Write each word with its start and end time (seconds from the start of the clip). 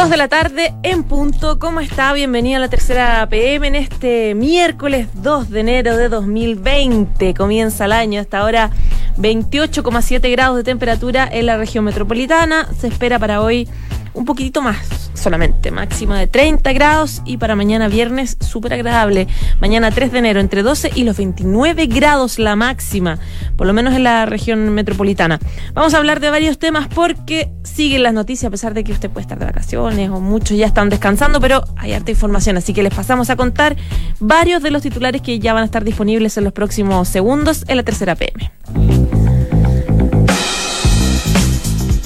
Dos 0.00 0.08
de 0.08 0.16
la 0.16 0.28
tarde 0.28 0.72
en 0.82 1.04
punto. 1.04 1.58
¿Cómo 1.58 1.80
está? 1.80 2.14
Bienvenido 2.14 2.56
a 2.56 2.60
la 2.60 2.70
tercera 2.70 3.28
PM 3.28 3.68
en 3.68 3.74
este 3.74 4.34
miércoles 4.34 5.08
2 5.16 5.50
de 5.50 5.60
enero 5.60 5.94
de 5.94 6.08
2020. 6.08 7.34
Comienza 7.34 7.84
el 7.84 7.92
año. 7.92 8.18
Hasta 8.18 8.38
ahora 8.38 8.70
28,7 9.18 10.32
grados 10.32 10.56
de 10.56 10.64
temperatura 10.64 11.28
en 11.30 11.44
la 11.44 11.58
región 11.58 11.84
metropolitana. 11.84 12.66
Se 12.78 12.86
espera 12.86 13.18
para 13.18 13.42
hoy 13.42 13.68
un 14.14 14.24
poquitito 14.24 14.62
más 14.62 15.10
solamente, 15.14 15.70
máxima 15.70 16.18
de 16.18 16.26
30 16.26 16.72
grados 16.72 17.22
y 17.24 17.36
para 17.36 17.54
mañana 17.54 17.88
viernes 17.88 18.36
súper 18.40 18.74
agradable. 18.74 19.28
Mañana 19.60 19.90
3 19.90 20.12
de 20.12 20.18
enero 20.18 20.40
entre 20.40 20.62
12 20.62 20.92
y 20.94 21.04
los 21.04 21.16
29 21.16 21.86
grados 21.86 22.38
la 22.38 22.56
máxima, 22.56 23.18
por 23.56 23.66
lo 23.66 23.72
menos 23.72 23.94
en 23.94 24.04
la 24.04 24.26
región 24.26 24.70
metropolitana. 24.70 25.38
Vamos 25.74 25.94
a 25.94 25.98
hablar 25.98 26.20
de 26.20 26.30
varios 26.30 26.58
temas 26.58 26.88
porque 26.88 27.50
siguen 27.62 28.02
las 28.02 28.14
noticias 28.14 28.48
a 28.48 28.50
pesar 28.50 28.74
de 28.74 28.84
que 28.84 28.92
usted 28.92 29.10
puede 29.10 29.22
estar 29.22 29.38
de 29.38 29.44
vacaciones 29.44 30.10
o 30.10 30.20
muchos 30.20 30.56
ya 30.56 30.66
están 30.66 30.88
descansando, 30.88 31.40
pero 31.40 31.62
hay 31.76 31.92
harta 31.92 32.10
información, 32.10 32.56
así 32.56 32.72
que 32.72 32.82
les 32.82 32.94
pasamos 32.94 33.30
a 33.30 33.36
contar 33.36 33.76
varios 34.18 34.62
de 34.62 34.70
los 34.70 34.82
titulares 34.82 35.22
que 35.22 35.38
ya 35.38 35.52
van 35.52 35.62
a 35.62 35.66
estar 35.66 35.84
disponibles 35.84 36.36
en 36.36 36.44
los 36.44 36.52
próximos 36.52 37.08
segundos 37.08 37.64
en 37.68 37.76
la 37.76 37.82
tercera 37.82 38.14
PM. 38.14 39.19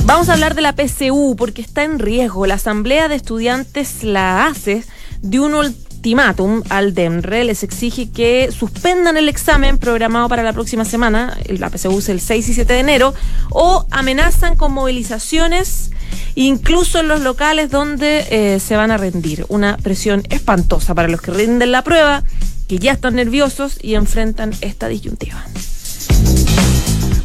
Vamos 0.06 0.28
a 0.28 0.34
hablar 0.34 0.54
de 0.54 0.60
la 0.60 0.74
PCU 0.74 1.34
porque 1.34 1.62
está 1.62 1.82
en 1.82 1.98
riesgo. 1.98 2.44
La 2.46 2.54
Asamblea 2.54 3.08
de 3.08 3.14
Estudiantes, 3.14 4.04
la 4.04 4.46
hace 4.46 4.84
de 5.22 5.40
un 5.40 5.54
ultimátum 5.54 6.62
al 6.68 6.92
DEMRE. 6.92 7.44
Les 7.44 7.62
exige 7.62 8.10
que 8.10 8.52
suspendan 8.52 9.16
el 9.16 9.30
examen 9.30 9.78
programado 9.78 10.28
para 10.28 10.42
la 10.42 10.52
próxima 10.52 10.84
semana, 10.84 11.38
la 11.48 11.70
PCU 11.70 12.00
es 12.00 12.10
el 12.10 12.20
6 12.20 12.48
y 12.50 12.54
7 12.54 12.74
de 12.74 12.80
enero, 12.80 13.14
o 13.48 13.86
amenazan 13.90 14.56
con 14.56 14.72
movilizaciones 14.72 15.90
incluso 16.34 17.00
en 17.00 17.08
los 17.08 17.22
locales 17.22 17.70
donde 17.70 18.27
eh, 18.28 18.60
se 18.60 18.77
van 18.77 18.91
a 18.91 18.98
rendir. 18.98 19.47
Una 19.48 19.78
presión 19.78 20.22
espantosa 20.28 20.94
para 20.94 21.08
los 21.08 21.22
que 21.22 21.30
rinden 21.30 21.72
la 21.72 21.82
prueba, 21.82 22.25
que 22.69 22.78
ya 22.78 22.92
están 22.92 23.14
nerviosos 23.14 23.78
y 23.82 23.94
enfrentan 23.94 24.52
esta 24.60 24.88
disyuntiva. 24.88 25.42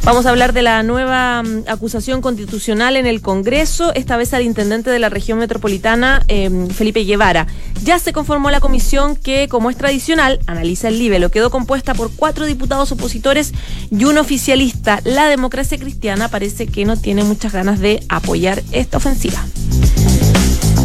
Vamos 0.02 0.24
a 0.24 0.30
hablar 0.30 0.54
de 0.54 0.62
la 0.62 0.82
nueva 0.82 1.42
mm, 1.42 1.64
acusación 1.68 2.22
constitucional 2.22 2.96
en 2.96 3.06
el 3.06 3.20
Congreso, 3.20 3.92
esta 3.94 4.16
vez 4.16 4.32
al 4.32 4.42
intendente 4.42 4.88
de 4.88 4.98
la 4.98 5.10
región 5.10 5.38
metropolitana, 5.38 6.24
em, 6.28 6.68
Felipe 6.68 7.04
Guevara. 7.04 7.46
Ya 7.84 7.98
se 7.98 8.14
conformó 8.14 8.50
la 8.50 8.60
comisión 8.60 9.14
que, 9.14 9.46
como 9.48 9.68
es 9.68 9.76
tradicional, 9.76 10.40
analiza 10.46 10.88
el 10.88 10.98
libelo. 10.98 11.30
Quedó 11.30 11.50
compuesta 11.50 11.92
por 11.94 12.10
cuatro 12.14 12.46
diputados 12.46 12.92
opositores 12.92 13.52
y 13.90 14.04
un 14.04 14.16
oficialista. 14.16 15.00
La 15.04 15.28
democracia 15.28 15.78
cristiana 15.78 16.28
parece 16.28 16.66
que 16.66 16.86
no 16.86 16.96
tiene 16.96 17.22
muchas 17.22 17.52
ganas 17.52 17.78
de 17.78 18.02
apoyar 18.08 18.62
esta 18.72 18.96
ofensiva. 18.96 19.44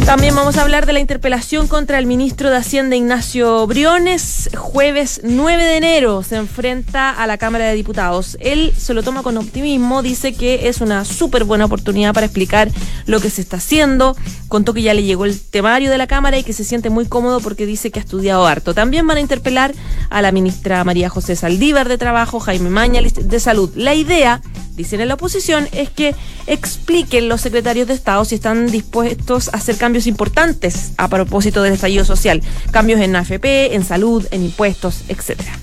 También 0.06 0.36
vamos 0.36 0.56
a 0.56 0.62
hablar 0.62 0.86
de 0.86 0.92
la 0.92 1.00
interpelación 1.00 1.66
contra 1.66 1.98
el 1.98 2.06
ministro 2.06 2.48
de 2.48 2.56
Hacienda 2.56 2.94
Ignacio 2.94 3.66
Briones. 3.66 4.48
Jueves 4.56 5.20
9 5.24 5.64
de 5.64 5.76
enero 5.78 6.22
se 6.22 6.36
enfrenta 6.36 7.10
a 7.10 7.26
la 7.26 7.38
Cámara 7.38 7.64
de 7.64 7.74
Diputados. 7.74 8.38
Él 8.38 8.72
se 8.78 8.94
lo 8.94 9.02
toma 9.02 9.24
con 9.24 9.36
optimismo, 9.36 10.02
dice 10.02 10.32
que 10.32 10.68
es 10.68 10.80
una 10.80 11.04
súper 11.04 11.42
buena 11.42 11.64
oportunidad 11.64 12.14
para 12.14 12.26
explicar 12.26 12.70
lo 13.06 13.18
que 13.18 13.30
se 13.30 13.40
está 13.40 13.56
haciendo. 13.56 14.16
Contó 14.46 14.74
que 14.74 14.82
ya 14.82 14.94
le 14.94 15.02
llegó 15.02 15.24
el 15.24 15.40
temario 15.40 15.90
de 15.90 15.98
la 15.98 16.06
Cámara 16.06 16.38
y 16.38 16.44
que 16.44 16.52
se 16.52 16.62
siente 16.62 16.88
muy 16.88 17.06
cómodo 17.06 17.40
porque 17.40 17.66
dice 17.66 17.90
que 17.90 17.98
ha 17.98 18.02
estudiado 18.02 18.46
harto. 18.46 18.74
También 18.74 19.08
van 19.08 19.16
a 19.16 19.20
interpelar 19.20 19.74
a 20.08 20.22
la 20.22 20.30
ministra 20.30 20.84
María 20.84 21.08
José 21.08 21.34
Saldívar 21.34 21.88
de 21.88 21.98
Trabajo, 21.98 22.38
Jaime 22.38 22.70
Maña 22.70 23.02
de 23.02 23.40
Salud. 23.40 23.72
La 23.74 23.94
idea 23.94 24.40
dicen 24.76 25.00
en 25.00 25.08
la 25.08 25.14
oposición, 25.14 25.68
es 25.72 25.90
que 25.90 26.14
expliquen 26.46 27.28
los 27.28 27.40
secretarios 27.40 27.88
de 27.88 27.94
Estado 27.94 28.24
si 28.24 28.34
están 28.36 28.70
dispuestos 28.70 29.48
a 29.48 29.56
hacer 29.56 29.76
cambios 29.76 30.06
importantes 30.06 30.92
a 30.96 31.08
propósito 31.08 31.62
del 31.62 31.72
estallido 31.72 32.04
social, 32.04 32.42
cambios 32.70 33.00
en 33.00 33.16
AFP, 33.16 33.74
en 33.74 33.84
salud, 33.84 34.26
en 34.30 34.44
impuestos, 34.44 35.02
etcétera. 35.08 35.58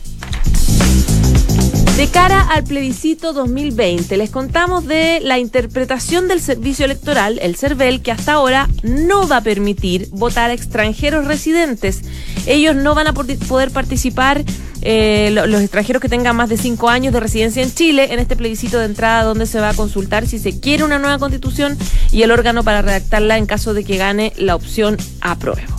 De 1.97 2.07
cara 2.07 2.41
al 2.41 2.63
plebiscito 2.63 3.33
2020, 3.33 4.17
les 4.17 4.31
contamos 4.31 4.87
de 4.87 5.19
la 5.21 5.37
interpretación 5.37 6.27
del 6.27 6.41
servicio 6.41 6.85
electoral, 6.85 7.37
el 7.39 7.55
CERVEL, 7.55 8.01
que 8.01 8.11
hasta 8.11 8.33
ahora 8.33 8.67
no 8.81 9.27
va 9.27 9.37
a 9.37 9.43
permitir 9.43 10.09
votar 10.09 10.49
a 10.49 10.53
extranjeros 10.53 11.27
residentes. 11.27 12.01
Ellos 12.45 12.75
no 12.75 12.95
van 12.95 13.07
a 13.07 13.13
poder 13.13 13.71
participar 13.71 14.43
eh, 14.81 15.29
los 15.31 15.61
extranjeros 15.61 16.01
que 16.01 16.09
tengan 16.09 16.35
más 16.35 16.49
de 16.49 16.57
cinco 16.57 16.89
años 16.89 17.13
de 17.13 17.21
residencia 17.21 17.63
en 17.63 17.73
Chile 17.73 18.09
en 18.11 18.19
este 18.19 18.35
plebiscito 18.35 18.79
de 18.79 18.85
entrada 18.85 19.23
donde 19.23 19.45
se 19.45 19.61
va 19.61 19.69
a 19.69 19.73
consultar 19.73 20.27
si 20.27 20.39
se 20.39 20.59
quiere 20.59 20.83
una 20.83 20.99
nueva 20.99 21.19
constitución 21.19 21.77
y 22.11 22.23
el 22.23 22.31
órgano 22.31 22.63
para 22.63 22.81
redactarla 22.81 23.37
en 23.37 23.45
caso 23.45 23.73
de 23.73 23.85
que 23.85 23.95
gane 23.95 24.33
la 24.35 24.55
opción 24.55 24.97
apruebo. 25.21 25.73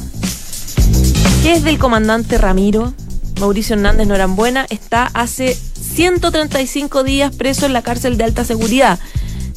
¿Qué 1.43 1.53
es 1.53 1.65
del 1.65 1.79
comandante 1.79 2.39
Ramiro? 2.39 2.95
Mauricio 3.41 3.75
Hernández 3.75 4.07
Norambuena 4.07 4.67
está 4.71 5.11
hace 5.13 5.55
135 5.55 7.05
días 7.05 7.35
preso 7.35 7.67
en 7.67 7.75
la 7.75 7.83
cárcel 7.83 8.17
de 8.17 8.25
alta 8.25 8.45
seguridad. 8.45 8.99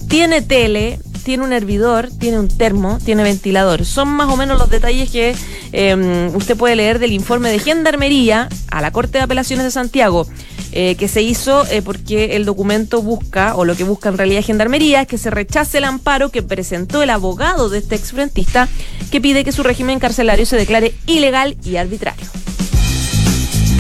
Tiene 0.09 0.41
tele, 0.41 1.00
tiene 1.28 1.44
un 1.44 1.52
hervidor, 1.52 2.08
tiene 2.18 2.40
un 2.40 2.48
termo, 2.48 3.00
tiene 3.04 3.22
ventilador. 3.22 3.84
Son 3.84 4.08
más 4.08 4.30
o 4.30 4.38
menos 4.38 4.58
los 4.58 4.70
detalles 4.70 5.10
que 5.10 5.36
em, 5.74 6.34
usted 6.34 6.56
puede 6.56 6.78
leer 6.78 7.00
del 7.00 7.12
informe 7.12 7.52
de 7.52 7.60
Gendarmería 7.60 8.48
a 8.72 8.80
la 8.80 8.92
Corte 8.92 9.18
de 9.18 9.26
Apelaciones 9.26 9.66
de 9.66 9.72
Santiago. 9.72 10.26
Eh, 10.72 10.96
que 10.96 11.10
se 11.10 11.22
hizo 11.22 11.66
eh, 11.68 11.82
porque 11.82 12.38
el 12.38 12.46
documento 12.46 13.02
busca, 13.02 13.56
o 13.58 13.66
lo 13.66 13.76
que 13.76 13.84
busca 13.84 14.08
en 14.08 14.18
realidad 14.18 14.42
Gendarmería, 14.42 15.02
es 15.02 15.08
que 15.10 15.18
se 15.18 15.30
rechace 15.30 15.80
el 15.80 15.84
amparo 15.84 16.30
que 16.30 16.44
presentó 16.44 17.04
el 17.04 17.10
abogado 17.10 17.68
de 17.68 17.80
este 17.80 17.96
exfrentista 17.96 18.70
que 19.12 19.20
pide 19.20 19.44
que 19.44 19.52
su 19.52 19.64
régimen 19.64 20.00
carcelario 20.00 20.46
se 20.46 20.56
declare 20.56 20.94
ilegal 21.08 21.58
y 21.66 21.76
arbitrario. 21.76 22.26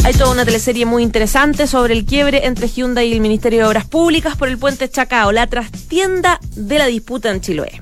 Hay 0.07 0.13
toda 0.13 0.31
una 0.31 0.45
teleserie 0.45 0.85
muy 0.85 1.03
interesante 1.03 1.67
sobre 1.67 1.93
el 1.93 2.05
quiebre 2.05 2.45
entre 2.45 2.69
Hyundai 2.69 3.09
y 3.09 3.11
el 3.11 3.19
Ministerio 3.19 3.59
de 3.59 3.65
Obras 3.65 3.83
Públicas 3.83 4.37
por 4.37 4.47
el 4.47 4.57
puente 4.57 4.89
Chacao, 4.89 5.33
la 5.33 5.47
trastienda 5.47 6.39
de 6.55 6.77
la 6.77 6.85
disputa 6.85 7.29
en 7.29 7.41
Chiloé. 7.41 7.81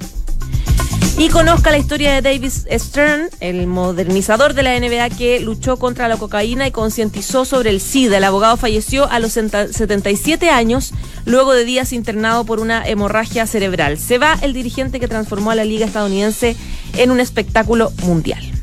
Y 1.19 1.29
conozca 1.29 1.69
la 1.69 1.77
historia 1.77 2.15
de 2.15 2.23
Davis 2.23 2.65
Stern, 2.67 3.29
el 3.41 3.67
modernizador 3.67 4.55
de 4.55 4.63
la 4.63 4.79
NBA 4.79 5.11
que 5.11 5.39
luchó 5.39 5.77
contra 5.77 6.07
la 6.07 6.17
cocaína 6.17 6.65
y 6.65 6.71
concientizó 6.71 7.45
sobre 7.45 7.69
el 7.69 7.79
SIDA. 7.79 8.17
El 8.17 8.23
abogado 8.23 8.57
falleció 8.57 9.07
a 9.07 9.19
los 9.19 9.33
77 9.33 10.49
años 10.49 10.93
luego 11.25 11.53
de 11.53 11.63
días 11.63 11.93
internado 11.93 12.43
por 12.43 12.59
una 12.59 12.87
hemorragia 12.87 13.45
cerebral. 13.45 13.99
Se 13.99 14.17
va 14.17 14.35
el 14.41 14.53
dirigente 14.53 14.99
que 14.99 15.07
transformó 15.07 15.51
a 15.51 15.55
la 15.55 15.63
liga 15.63 15.85
estadounidense 15.85 16.55
en 16.97 17.11
un 17.11 17.19
espectáculo 17.19 17.91
mundial. 18.01 18.54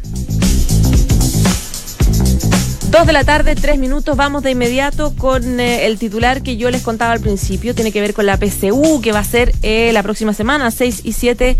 Dos 2.92 3.06
de 3.06 3.14
la 3.14 3.24
tarde, 3.24 3.54
tres 3.54 3.78
minutos. 3.78 4.18
Vamos 4.18 4.42
de 4.42 4.50
inmediato 4.50 5.14
con 5.16 5.60
eh, 5.60 5.86
el 5.86 5.98
titular 5.98 6.42
que 6.42 6.58
yo 6.58 6.70
les 6.70 6.82
contaba 6.82 7.14
al 7.14 7.20
principio. 7.20 7.74
Tiene 7.74 7.90
que 7.90 8.02
ver 8.02 8.12
con 8.12 8.26
la 8.26 8.36
PCU, 8.36 9.00
que 9.00 9.12
va 9.12 9.20
a 9.20 9.24
ser 9.24 9.54
eh, 9.62 9.92
la 9.94 10.02
próxima 10.02 10.34
semana, 10.34 10.70
6 10.70 11.00
y 11.02 11.14
7 11.14 11.56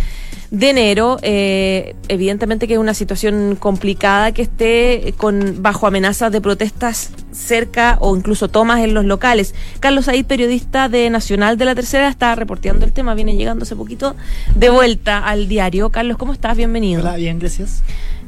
de 0.50 0.69
enero. 0.69 1.16
Eh, 1.22 1.97
evidentemente 2.09 2.69
que 2.69 2.75
es 2.75 2.78
una 2.78 2.93
situación 2.93 3.56
complicada 3.59 4.32
que 4.32 4.43
esté 4.43 5.15
con 5.16 5.62
bajo 5.62 5.87
amenazas 5.87 6.31
de 6.32 6.43
protestas 6.43 7.12
cerca 7.32 7.97
o 8.00 8.14
incluso 8.14 8.49
tomas 8.49 8.81
en 8.81 8.93
los 8.93 9.06
locales. 9.06 9.54
Carlos 9.81 10.04
Said, 10.04 10.26
periodista 10.26 10.91
de 10.91 11.09
Nacional 11.09 11.56
de 11.56 11.64
la 11.64 11.75
Tercera, 11.75 12.09
está 12.09 12.34
reporteando 12.34 12.84
el 12.84 12.93
tema, 12.93 13.14
viene 13.14 13.37
llegando 13.37 13.62
hace 13.62 13.75
poquito 13.75 14.16
de 14.54 14.69
vuelta 14.69 15.26
al 15.26 15.49
diario. 15.49 15.88
Carlos, 15.88 16.19
¿cómo 16.19 16.34
estás? 16.34 16.59
Bienvenido. 16.59 17.00
Hola, 17.00 17.16
bien, 17.16 17.38
gracias. 17.38 17.82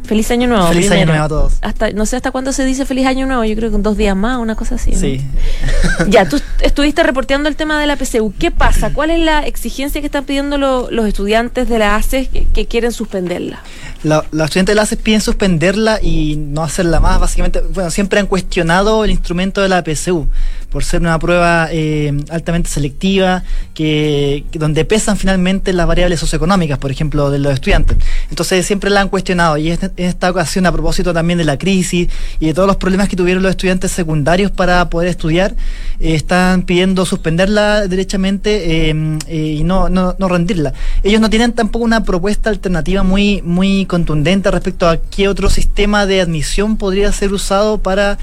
Feliz 0.04 0.31
año 0.31 0.47
nuevo. 0.47 0.66
Feliz 0.69 0.91
año 0.91 1.06
nuevo 1.06 1.25
a 1.25 1.28
todos. 1.28 1.54
Hasta, 1.62 1.91
no 1.92 2.04
sé 2.06 2.16
hasta 2.16 2.31
cuándo 2.31 2.53
se 2.53 2.65
dice 2.65 2.84
feliz 2.84 3.06
año 3.06 3.26
nuevo, 3.26 3.44
yo 3.44 3.56
creo 3.56 3.70
que 3.70 3.76
en 3.76 3.82
dos 3.82 3.97
días 3.97 4.15
más, 4.15 4.38
una 4.38 4.54
cosa 4.54 4.75
así. 4.75 4.94
Sí. 4.94 5.25
ya, 6.09 6.28
tú 6.28 6.41
estuviste 6.60 7.03
reporteando 7.03 7.48
el 7.48 7.56
tema 7.56 7.81
de 7.81 7.87
la 7.87 7.97
PCU. 7.97 8.34
¿Qué 8.38 8.50
pasa? 8.50 8.92
¿Cuál 8.92 9.10
es 9.10 9.20
la 9.20 9.41
exigencia 9.47 10.00
que 10.00 10.06
están 10.06 10.25
pidiendo 10.25 10.59
los 10.59 11.06
estudiantes 11.06 11.68
de 11.68 11.78
la 11.78 11.97
ACES 11.97 12.28
que, 12.28 12.66
quieren 12.66 12.92
suspenderla? 12.92 13.60
los 14.03 14.22
estudiantes 14.45 14.66
de 14.66 14.74
la 14.74 14.83
ACES 14.83 14.98
piden 14.98 15.22
suspenderla 15.22 15.98
y 16.03 16.36
no 16.36 16.62
hacerla 16.62 17.00
más. 17.00 17.18
Básicamente, 17.18 17.60
bueno, 17.60 17.91
siempre 17.91 18.21
han 18.21 18.27
cuestionado 18.27 19.04
el 19.04 19.10
instrumento 19.10 19.62
de 19.62 19.71
la 19.71 19.83
PCU 19.83 20.28
por 20.74 20.82
ser 20.82 21.03
una 21.03 21.16
prueba 21.21 21.68
eh, 21.71 22.12
altamente 22.30 22.68
selectiva, 22.68 23.44
que, 23.74 24.42
donde 24.54 24.84
pesan 24.84 25.16
finalmente 25.16 25.72
las 25.72 25.86
variables 25.86 26.18
socioeconómicas, 26.18 26.78
por 26.78 26.91
ejemplo, 26.91 27.30
de 27.30 27.38
los 27.38 27.54
estudiantes. 27.54 27.97
Entonces 28.28 28.66
siempre 28.66 28.91
la 28.91 29.00
han 29.00 29.09
cuestionado 29.09 29.56
y 29.56 29.71
en 29.71 29.78
esta 29.97 30.32
ocasión 30.32 30.66
a 30.66 30.72
propósito 30.72 31.15
también 31.15 31.38
de 31.38 31.44
la 31.44 31.59
crisis 31.59 32.09
y 32.41 32.47
de 32.47 32.54
todos 32.54 32.66
los 32.66 32.76
problemas 32.76 33.09
que 33.09 33.15
tuvieron 33.15 33.44
los 33.44 33.50
estudiantes 33.50 33.92
secundarios 33.92 34.50
para 34.50 34.91
poder 34.91 35.10
estudiar, 35.10 35.54
eh, 36.00 36.16
están 36.16 36.62
pidiendo 36.62 37.06
suspenderla 37.06 37.86
derechamente 37.86 38.91
eh, 38.91 39.18
y 39.28 39.62
no, 39.62 39.88
no, 39.88 40.16
no, 40.18 40.28
rendirla. 40.28 40.72
Ellos 41.04 41.21
no 41.21 41.30
tienen 41.30 41.53
tampoco 41.53 41.84
una 41.84 42.03
propuesta 42.03 42.50
alternativa 42.50 43.04
muy, 43.04 43.42
muy 43.42 43.86
contundente 43.86 44.50
respecto 44.50 44.88
a 44.88 44.97
qué 44.97 45.28
otro 45.28 45.50
sistema 45.50 46.04
de 46.04 46.21
admisión 46.21 46.78
podría 46.78 47.12
ser 47.12 47.32
usado 47.32 47.78
para, 47.78 48.18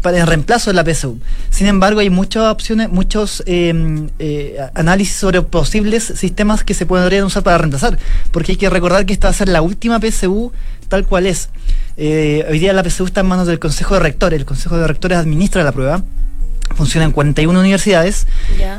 para 0.00 0.18
el 0.18 0.26
reemplazo 0.26 0.70
de 0.70 0.74
la 0.76 0.82
PSU. 0.82 1.18
Sin 1.50 1.66
embargo, 1.66 2.00
hay 2.00 2.10
muchas 2.10 2.44
opciones, 2.44 2.88
muchos 2.90 3.42
em, 3.46 4.08
eh, 4.18 4.56
análisis 4.74 5.16
sobre 5.16 5.42
posibles 5.42 6.04
sistemas 6.04 6.64
que 6.64 6.74
se 6.74 6.86
podrían 6.86 7.24
usar 7.24 7.42
para 7.42 7.58
reemplazar, 7.58 7.98
porque 8.30 8.52
hay 8.52 8.58
que 8.58 8.70
recordar 8.70 9.06
que 9.06 9.12
esta 9.12 9.28
va 9.28 9.30
a 9.30 9.34
ser 9.34 9.48
la 9.48 9.62
última 9.62 10.00
PSU 10.00 10.52
tal 10.88 11.06
cual 11.06 11.26
es. 11.26 11.48
Eh, 11.96 12.44
hoy 12.50 12.58
día 12.58 12.72
la 12.72 12.82
PSU 12.82 13.06
está 13.06 13.20
en 13.20 13.26
manos 13.26 13.46
del 13.46 13.58
Consejo 13.58 13.94
de 13.94 14.00
Rectores, 14.00 14.38
el 14.38 14.46
Consejo 14.46 14.76
de 14.76 14.86
Rectores 14.86 15.18
administra 15.18 15.62
la 15.64 15.72
prueba 15.72 16.02
funciona 16.74 17.04
en 17.04 17.12
41 17.12 17.58
universidades, 17.58 18.26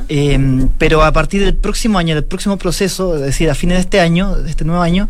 eh, 0.10 0.68
pero 0.78 1.04
a 1.04 1.12
partir 1.12 1.44
del 1.44 1.56
próximo 1.56 2.00
año, 2.00 2.16
del 2.16 2.24
próximo 2.24 2.58
proceso, 2.58 3.16
es 3.16 3.22
decir, 3.22 3.50
a 3.50 3.56
fines 3.56 3.78
de 3.78 3.82
este 3.82 4.00
año, 4.00 4.36
de 4.36 4.50
este 4.50 4.66
nuevo 4.66 4.82
año, 4.82 5.10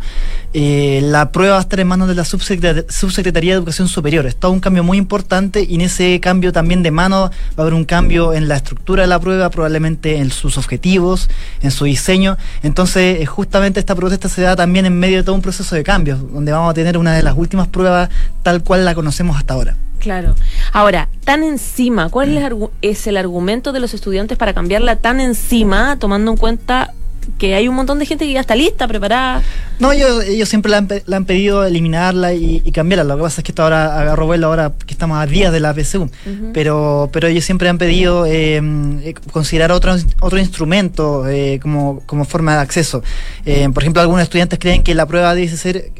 eh, 0.52 1.00
la 1.02 1.32
prueba 1.32 1.54
va 1.54 1.58
a 1.58 1.62
estar 1.62 1.80
en 1.80 1.88
manos 1.88 2.08
de 2.08 2.14
la 2.14 2.24
Subsecretaría 2.24 3.52
de 3.52 3.58
Educación 3.58 3.88
Superior. 3.88 4.26
Es 4.26 4.36
todo 4.36 4.52
un 4.52 4.60
cambio 4.60 4.84
muy 4.84 4.98
importante 4.98 5.66
y 5.68 5.74
en 5.76 5.80
ese 5.82 6.20
cambio 6.20 6.52
también 6.52 6.82
de 6.82 6.90
mano 6.90 7.30
va 7.30 7.30
a 7.56 7.62
haber 7.62 7.74
un 7.74 7.84
cambio 7.84 8.32
en 8.32 8.48
la 8.48 8.56
estructura 8.56 9.02
de 9.02 9.08
la 9.08 9.18
prueba, 9.18 9.50
probablemente 9.50 10.18
en 10.18 10.30
sus 10.30 10.58
objetivos, 10.58 11.28
en 11.62 11.70
su 11.70 11.84
diseño. 11.84 12.36
Entonces, 12.62 13.20
eh, 13.20 13.26
justamente 13.26 13.80
esta 13.80 13.94
protesta 13.94 14.28
se 14.28 14.42
da 14.42 14.56
también 14.56 14.86
en 14.86 14.98
medio 14.98 15.18
de 15.18 15.22
todo 15.24 15.34
un 15.34 15.42
proceso 15.42 15.74
de 15.74 15.82
cambios, 15.82 16.20
donde 16.32 16.52
vamos 16.52 16.70
a 16.70 16.74
tener 16.74 16.98
una 16.98 17.14
de 17.14 17.22
las 17.22 17.36
últimas 17.36 17.68
pruebas 17.68 18.08
tal 18.42 18.62
cual 18.62 18.84
la 18.84 18.94
conocemos 18.94 19.36
hasta 19.36 19.54
ahora. 19.54 19.76
Claro. 20.04 20.34
Ahora, 20.74 21.08
tan 21.24 21.42
encima, 21.42 22.10
¿cuál 22.10 22.68
es 22.82 23.06
el 23.06 23.16
argumento 23.16 23.72
de 23.72 23.80
los 23.80 23.94
estudiantes 23.94 24.36
para 24.36 24.52
cambiarla 24.52 24.96
tan 24.96 25.18
encima, 25.18 25.98
tomando 25.98 26.32
en 26.32 26.36
cuenta 26.36 26.92
que 27.38 27.54
hay 27.54 27.68
un 27.68 27.74
montón 27.74 27.98
de 27.98 28.06
gente 28.06 28.26
que 28.26 28.32
ya 28.32 28.40
está 28.40 28.54
lista, 28.54 28.86
preparada. 28.88 29.42
No, 29.78 29.92
ellos, 29.92 30.24
ellos 30.24 30.48
siempre 30.48 30.70
le 30.70 31.16
han, 31.16 31.24
pedido 31.24 31.64
eliminarla 31.64 32.32
y, 32.34 32.60
cambiarla. 32.72 33.04
Lo 33.04 33.16
que 33.16 33.22
pasa 33.22 33.40
es 33.40 33.44
que 33.44 33.52
esto 33.52 33.62
ahora 33.62 34.00
agarró 34.00 34.26
vuelo 34.26 34.46
ahora 34.46 34.72
que 34.86 34.92
estamos 34.92 35.18
a 35.18 35.26
días 35.26 35.52
de 35.52 35.60
la 35.60 35.74
PSU. 35.74 36.10
pero, 36.52 37.08
pero 37.12 37.28
ellos 37.28 37.44
siempre 37.44 37.68
han 37.68 37.78
pedido 37.78 38.26
em, 38.26 39.00
eh, 39.00 39.14
considerar 39.32 39.72
otro, 39.72 39.94
otro 40.20 40.38
instrumento 40.38 41.28
eh, 41.28 41.58
como, 41.60 42.00
como 42.06 42.24
forma 42.24 42.54
de 42.54 42.60
acceso. 42.60 43.02
Eh, 43.44 43.68
por 43.72 43.82
ejemplo, 43.82 44.00
algunos 44.00 44.22
estudiantes 44.22 44.58
creen 44.58 44.82
que 44.82 44.94
la 44.94 45.06
prueba 45.06 45.34
debe 45.34 45.48
ser 45.48 45.92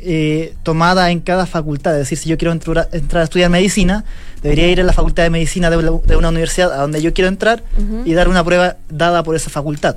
tomada 0.63 1.11
en 1.11 1.21
cada 1.21 1.47
facultad. 1.47 1.95
Es 1.95 2.01
decir, 2.01 2.19
si 2.19 2.29
yo 2.29 2.39
quiero 2.39 2.53
entrar, 2.53 2.89
a 2.93 3.23
estudiar 3.23 3.51
medicina, 3.51 4.05
debería 4.43 4.69
ir 4.69 4.81
a 4.81 4.85
la 4.85 4.93
facultad 4.93 5.25
de 5.25 5.31
medicina 5.31 5.71
de, 5.71 5.77
una 6.17 6.29
universidad 6.29 6.73
a 6.73 6.77
donde 6.79 7.03
yo 7.03 7.13
quiero 7.13 7.29
entrar 7.29 7.63
y 8.05 8.13
dar 8.13 8.29
una 8.29 8.45
prueba 8.45 8.77
dada 8.89 9.23
por 9.23 9.35
esa 9.37 9.51
facultad. 9.51 9.97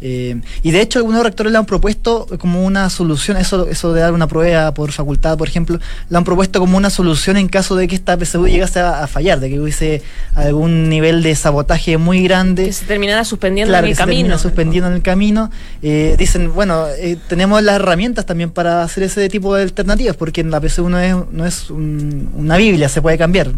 Eh, 0.00 0.40
y 0.62 0.70
de 0.70 0.80
hecho, 0.80 0.98
algunos 1.00 1.22
rectores 1.22 1.52
le 1.52 1.58
han 1.58 1.66
propuesto 1.66 2.26
como 2.38 2.64
una 2.64 2.88
solución, 2.90 3.36
eso, 3.36 3.66
eso 3.68 3.92
de 3.92 4.00
dar 4.00 4.12
una 4.12 4.26
prueba 4.26 4.72
por 4.72 4.92
facultad, 4.92 5.36
por 5.36 5.48
ejemplo, 5.48 5.78
le 6.08 6.16
han 6.16 6.24
propuesto 6.24 6.60
como 6.60 6.76
una 6.76 6.90
solución 6.90 7.36
en 7.36 7.48
caso 7.48 7.74
de 7.76 7.88
que 7.88 7.96
esta 7.96 8.16
PSU 8.16 8.46
llegase 8.46 8.80
a, 8.80 9.06
fallar, 9.06 9.40
de 9.40 9.50
que 9.50 9.60
hubiese 9.60 10.02
algún 10.34 10.88
nivel 10.88 11.22
de 11.22 11.34
sabotaje 11.34 11.98
muy 11.98 12.22
grande. 12.22 12.66
Que 12.66 12.72
se 12.72 12.86
terminara 12.86 13.24
suspendiendo 13.24 13.76
en 13.76 13.84
el 13.84 13.90
que 13.90 13.96
camino. 13.96 14.36
Se 14.36 14.42
suspendiendo 14.42 14.88
en 14.88 14.96
el 14.96 15.02
camino. 15.02 15.50
Eh, 15.82 16.14
dicen, 16.18 16.52
bueno, 16.54 16.86
eh, 16.98 17.16
tenemos 17.28 17.62
las 17.62 17.76
herramientas 17.76 18.26
también 18.26 18.50
para 18.50 18.82
hacer 18.82 19.02
ese 19.02 19.28
tipo 19.28 19.54
de 19.54 19.62
alternativas, 19.62 20.16
porque 20.16 20.40
en 20.40 20.50
la 20.50 20.60
PSU 20.60 20.88
no 20.88 21.00
es, 21.00 21.14
no 21.32 21.44
es 21.44 21.70
una 21.70 22.56
Biblia, 22.56 22.88
se 22.88 23.02
puede 23.02 23.18
cambiar, 23.18 23.52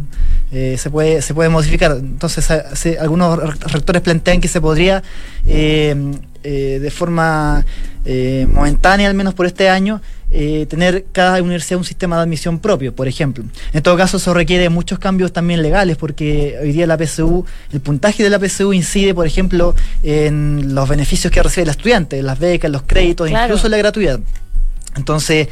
se, 0.50 0.90
puede, 0.90 1.22
se 1.22 1.34
puede 1.34 1.48
modificar. 1.48 1.92
Entonces, 1.92 2.50
algunos 2.98 3.38
rectores 3.72 4.02
plantean 4.02 4.40
que 4.40 4.48
se 4.48 4.60
podría 4.60 5.02
eh, 6.42 6.78
de 6.81 6.90
forma 6.90 7.64
eh, 8.04 8.46
momentánea, 8.50 9.08
al 9.08 9.14
menos 9.14 9.34
por 9.34 9.46
este 9.46 9.69
año, 9.69 10.00
eh, 10.31 10.66
tener 10.69 11.04
cada 11.12 11.42
universidad 11.42 11.78
un 11.78 11.84
sistema 11.84 12.16
de 12.16 12.22
admisión 12.22 12.58
propio, 12.58 12.94
por 12.94 13.08
ejemplo. 13.08 13.44
En 13.72 13.82
todo 13.82 13.96
caso, 13.96 14.16
eso 14.16 14.32
requiere 14.32 14.69
muchos 14.69 14.98
cambios 14.98 15.32
también 15.32 15.62
legales, 15.62 15.96
porque 15.96 16.56
hoy 16.62 16.72
día 16.72 16.87
la 16.87 16.96
PSU, 16.96 17.44
el 17.72 17.81
puntaje 17.81 18.22
de 18.22 18.31
la 18.31 18.38
PSU 18.38 18.72
incide, 18.72 19.14
por 19.14 19.26
ejemplo, 19.26 19.75
en 20.02 20.75
los 20.75 20.88
beneficios 20.88 21.32
que 21.32 21.42
recibe 21.42 21.64
el 21.64 21.70
estudiante, 21.70 22.22
las 22.22 22.38
becas, 22.38 22.70
los 22.70 22.82
créditos, 22.82 23.31
incluso 23.31 23.69
la 23.69 23.76
gratuidad. 23.76 24.20
Entonces, 24.96 25.48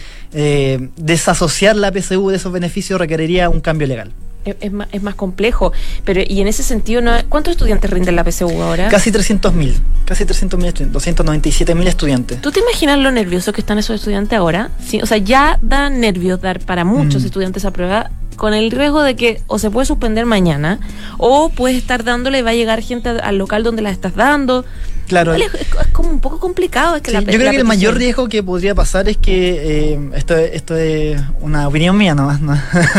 desasociar 0.96 1.76
la 1.76 1.92
PSU 1.92 2.30
de 2.30 2.36
esos 2.36 2.52
beneficios 2.52 2.98
requeriría 2.98 3.48
un 3.48 3.60
cambio 3.60 3.86
legal 3.86 4.12
es, 4.44 4.72
más, 4.72 4.88
es 4.92 5.02
más 5.02 5.14
complejo. 5.14 5.72
Pero, 6.04 6.22
y 6.26 6.40
en 6.40 6.48
ese 6.48 6.62
sentido, 6.62 7.00
¿no? 7.00 7.12
¿cuántos 7.28 7.52
estudiantes 7.52 7.90
rinden 7.90 8.16
la 8.16 8.24
PSU 8.24 8.62
ahora? 8.62 8.88
Casi 8.88 9.10
300.000, 9.10 9.74
casi 10.04 10.24
300.000 10.24 10.66
estudiantes, 10.66 11.16
297.000 11.16 11.86
estudiantes. 11.86 12.40
¿Tú 12.40 12.50
te 12.50 12.60
imaginas 12.60 12.98
lo 12.98 13.10
nerviosos 13.10 13.54
que 13.54 13.60
están 13.60 13.78
esos 13.78 13.96
estudiantes 13.96 14.38
ahora? 14.38 14.70
Sí, 14.84 15.00
o 15.02 15.06
sea, 15.06 15.18
ya 15.18 15.58
da 15.62 15.90
nervios 15.90 16.40
dar 16.40 16.60
para 16.60 16.84
muchos 16.84 17.22
mm. 17.22 17.26
estudiantes 17.26 17.64
a 17.64 17.70
prueba 17.70 18.10
con 18.38 18.54
el 18.54 18.70
riesgo 18.70 19.02
de 19.02 19.16
que 19.16 19.42
o 19.48 19.58
se 19.58 19.70
puede 19.70 19.84
suspender 19.84 20.24
mañana 20.24 20.78
o 21.18 21.50
puedes 21.50 21.76
estar 21.76 22.04
dándole 22.04 22.38
y 22.38 22.42
va 22.42 22.50
a 22.50 22.54
llegar 22.54 22.80
gente 22.80 23.10
al 23.10 23.36
local 23.36 23.62
donde 23.62 23.82
la 23.82 23.90
estás 23.90 24.14
dando. 24.14 24.64
Claro. 25.08 25.34
Es, 25.34 25.50
como 25.92 26.10
un 26.10 26.20
poco 26.20 26.38
complicado. 26.38 26.96
Es 26.96 27.02
que 27.02 27.12
yo 27.12 27.22
creo 27.22 27.50
que 27.50 27.56
el 27.56 27.64
mayor 27.64 27.96
riesgo 27.96 28.28
que 28.28 28.42
podría 28.42 28.74
pasar 28.74 29.08
es 29.08 29.16
que, 29.16 29.94
eh, 29.94 30.10
esto, 30.14 30.36
esto 30.36 30.76
es 30.76 31.20
una 31.40 31.66
opinión 31.66 31.96
mía 31.96 32.14
nomás, 32.14 32.40
no, 32.42 32.56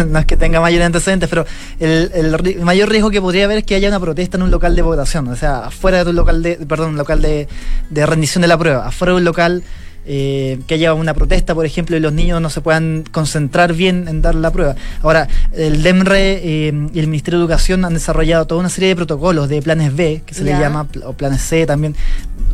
no 0.07 0.19
es 0.19 0.25
que 0.25 0.35
tenga 0.35 0.59
mayor 0.59 0.81
antecedentes, 0.81 1.29
pero 1.29 1.45
el, 1.79 2.11
el, 2.13 2.61
mayor 2.61 2.89
riesgo 2.89 3.11
que 3.11 3.21
podría 3.21 3.45
haber 3.45 3.59
es 3.59 3.63
que 3.63 3.75
haya 3.75 3.87
una 3.87 3.99
protesta 3.99 4.37
en 4.37 4.43
un 4.43 4.51
local 4.51 4.75
de 4.75 4.81
votación, 4.81 5.27
o 5.27 5.35
sea, 5.35 5.67
afuera 5.67 6.03
de 6.03 6.09
un 6.09 6.15
local 6.15 6.43
de, 6.43 6.55
perdón, 6.55 6.97
local 6.97 7.21
de, 7.21 7.47
de 7.89 8.05
rendición 8.05 8.41
de 8.41 8.47
la 8.47 8.57
prueba, 8.57 8.87
afuera 8.87 9.13
de 9.13 9.17
un 9.19 9.25
local 9.25 9.63
eh, 10.05 10.59
que 10.67 10.75
haya 10.75 10.93
una 10.93 11.13
protesta, 11.13 11.53
por 11.53 11.65
ejemplo, 11.65 11.95
y 11.95 11.99
los 11.99 12.13
niños 12.13 12.41
no 12.41 12.49
se 12.49 12.61
puedan 12.61 13.03
concentrar 13.11 13.73
bien 13.73 14.07
en 14.07 14.21
dar 14.21 14.35
la 14.35 14.51
prueba. 14.51 14.75
Ahora, 15.01 15.27
el 15.53 15.83
DEMRE 15.83 16.41
eh, 16.43 16.89
y 16.93 16.99
el 16.99 17.07
Ministerio 17.07 17.39
de 17.39 17.45
Educación 17.45 17.85
han 17.85 17.93
desarrollado 17.93 18.45
toda 18.47 18.59
una 18.59 18.69
serie 18.69 18.89
de 18.89 18.95
protocolos, 18.95 19.49
de 19.49 19.61
planes 19.61 19.95
B, 19.95 20.23
que 20.25 20.33
se 20.33 20.43
le 20.43 20.51
llama, 20.51 20.87
o 21.05 21.13
planes 21.13 21.41
C 21.41 21.65
también. 21.65 21.95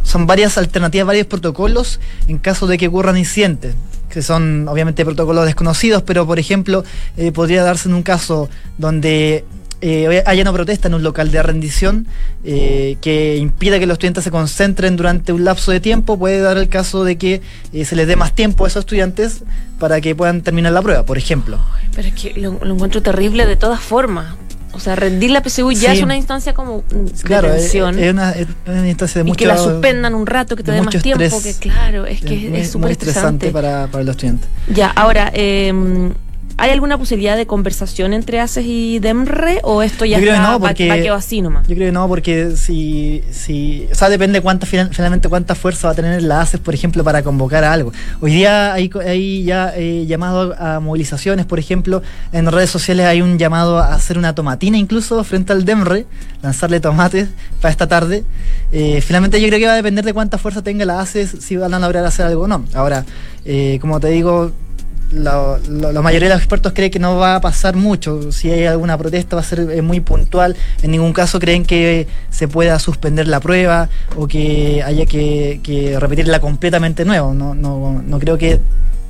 Son 0.03 0.27
varias 0.27 0.57
alternativas, 0.57 1.07
varios 1.07 1.27
protocolos 1.27 1.99
en 2.27 2.37
caso 2.37 2.67
de 2.67 2.77
que 2.77 2.87
ocurran 2.87 3.17
incidentes 3.17 3.75
que 4.09 4.21
son 4.21 4.67
obviamente 4.69 5.03
protocolos 5.03 5.45
desconocidos, 5.45 6.01
pero 6.03 6.25
por 6.25 6.39
ejemplo 6.39 6.85
eh, 7.17 7.33
podría 7.33 7.63
darse 7.63 7.89
en 7.89 7.95
un 7.95 8.03
caso 8.03 8.49
donde 8.77 9.43
eh, 9.81 10.23
haya 10.25 10.41
una 10.41 10.53
protesta 10.53 10.87
en 10.87 10.93
un 10.93 11.03
local 11.03 11.31
de 11.31 11.43
rendición 11.43 12.07
eh, 12.43 12.97
que 13.01 13.37
impida 13.37 13.77
que 13.79 13.85
los 13.85 13.95
estudiantes 13.95 14.23
se 14.23 14.31
concentren 14.31 14.95
durante 14.95 15.33
un 15.33 15.43
lapso 15.43 15.71
de 15.71 15.79
tiempo, 15.79 16.17
puede 16.17 16.39
dar 16.39 16.57
el 16.57 16.69
caso 16.69 17.03
de 17.03 17.17
que 17.17 17.41
eh, 17.73 17.85
se 17.85 17.95
les 17.95 18.07
dé 18.07 18.15
más 18.15 18.33
tiempo 18.33 18.65
a 18.65 18.67
esos 18.67 18.81
estudiantes 18.81 19.43
para 19.79 19.99
que 20.01 20.15
puedan 20.15 20.41
terminar 20.41 20.71
la 20.71 20.81
prueba, 20.81 21.03
por 21.03 21.17
ejemplo. 21.17 21.59
Pero 21.95 22.07
es 22.07 22.13
que 22.13 22.33
lo, 22.39 22.59
encuentro 22.63 23.01
terrible 23.01 23.45
de 23.45 23.55
todas 23.57 23.81
formas. 23.81 24.35
O 24.71 24.79
sea, 24.79 24.95
rendir 24.95 25.31
la 25.31 25.41
PSU 25.41 25.71
ya 25.71 25.93
es 25.93 26.01
una 26.01 26.17
instancia 26.17 26.53
como 26.53 26.83
de 26.89 27.11
claro, 27.23 27.49
tensión. 27.49 27.97
Es, 27.97 28.11
una, 28.11 28.35
instancia 28.85 29.19
de 29.19 29.23
mucho... 29.23 29.35
Y 29.35 29.37
que 29.37 29.45
la 29.45 29.57
suspendan 29.57 30.13
un 30.13 30.27
rato, 30.27 30.57
que 30.57 30.63
te 30.63 30.71
dé 30.73 30.81
más 30.81 31.01
tiempo, 31.01 31.41
que 31.41 31.53
claro, 31.53 32.05
es 32.05 32.19
que 32.19 32.59
es 32.59 32.71
súper 32.71 32.91
estresante. 32.91 33.51
para, 33.51 33.87
para 33.87 34.03
los 34.03 34.15
estudiantes. 34.15 34.49
Ya, 34.67 34.89
ahora... 34.89 35.31
Eh, 35.33 36.11
¿Hay 36.57 36.71
alguna 36.71 36.97
posibilidad 36.97 37.35
de 37.35 37.45
conversación 37.45 38.13
entre 38.13 38.39
ACES 38.39 38.65
y 38.65 38.99
DEMRE 38.99 39.59
o 39.63 39.81
esto 39.81 40.05
ya 40.05 40.17
está 40.17 40.51
no, 40.51 40.59
porque, 40.59 41.09
así 41.09 41.41
nomás? 41.41 41.67
Yo 41.67 41.75
creo 41.75 41.89
que 41.89 41.91
no, 41.91 42.07
porque 42.07 42.55
si, 42.55 43.23
si 43.29 43.87
o 43.91 43.95
sea, 43.95 44.07
depende 44.07 44.39
cuánta 44.39 44.65
finalmente 44.65 45.27
cuánta 45.27 45.53
fuerza 45.53 45.87
va 45.87 45.91
a 45.91 45.95
tener 45.95 46.23
la 46.23 46.39
ACES, 46.41 46.61
por 46.61 46.73
ejemplo, 46.73 47.03
para 47.03 47.23
convocar 47.23 47.65
a 47.65 47.73
algo. 47.73 47.91
Hoy 48.21 48.31
día 48.31 48.73
hay, 48.73 48.89
hay 49.05 49.43
ya 49.43 49.73
eh, 49.75 50.05
llamados 50.07 50.55
a 50.57 50.79
movilizaciones, 50.79 51.45
por 51.45 51.59
ejemplo, 51.59 52.01
en 52.31 52.49
redes 52.49 52.69
sociales 52.69 53.05
hay 53.05 53.21
un 53.21 53.37
llamado 53.37 53.79
a 53.79 53.93
hacer 53.93 54.17
una 54.17 54.33
tomatina 54.33 54.77
incluso 54.77 55.21
frente 55.25 55.51
al 55.51 55.65
DEMRE, 55.65 56.05
lanzarle 56.41 56.79
tomates 56.79 57.27
para 57.59 57.71
esta 57.71 57.87
tarde. 57.87 58.23
Eh, 58.71 59.01
finalmente 59.01 59.41
yo 59.41 59.47
creo 59.47 59.59
que 59.59 59.65
va 59.65 59.73
a 59.73 59.77
depender 59.77 60.05
de 60.05 60.13
cuánta 60.13 60.37
fuerza 60.37 60.61
tenga 60.61 60.85
la 60.85 61.01
ACES, 61.01 61.35
si 61.41 61.57
van 61.57 61.73
a 61.73 61.79
lograr 61.79 62.05
hacer 62.05 62.25
algo 62.25 62.43
o 62.43 62.47
no. 62.47 62.63
Ahora, 62.73 63.03
eh, 63.43 63.77
como 63.81 63.99
te 63.99 64.07
digo, 64.07 64.53
la, 65.11 65.59
mayoría 66.01 66.29
de 66.29 66.35
los 66.35 66.41
expertos 66.41 66.73
creen 66.73 66.91
que 66.91 66.99
no 66.99 67.17
va 67.17 67.35
a 67.35 67.41
pasar 67.41 67.75
mucho. 67.75 68.31
Si 68.31 68.51
hay 68.51 68.65
alguna 68.65 68.97
protesta 68.97 69.35
va 69.35 69.41
a 69.41 69.45
ser 69.45 69.59
eh, 69.59 69.81
muy 69.81 69.99
puntual. 69.99 70.55
En 70.81 70.91
ningún 70.91 71.13
caso 71.13 71.39
creen 71.39 71.65
que 71.65 72.07
se 72.29 72.47
pueda 72.47 72.79
suspender 72.79 73.27
la 73.27 73.39
prueba 73.39 73.89
o 74.15 74.27
que 74.27 74.83
haya 74.83 75.05
que, 75.05 75.97
repetirla 75.99 76.39
completamente 76.39 77.05
nuevo. 77.05 77.33
No, 77.33 77.55
no, 77.55 78.01
no 78.05 78.19
creo 78.19 78.37
que 78.37 78.59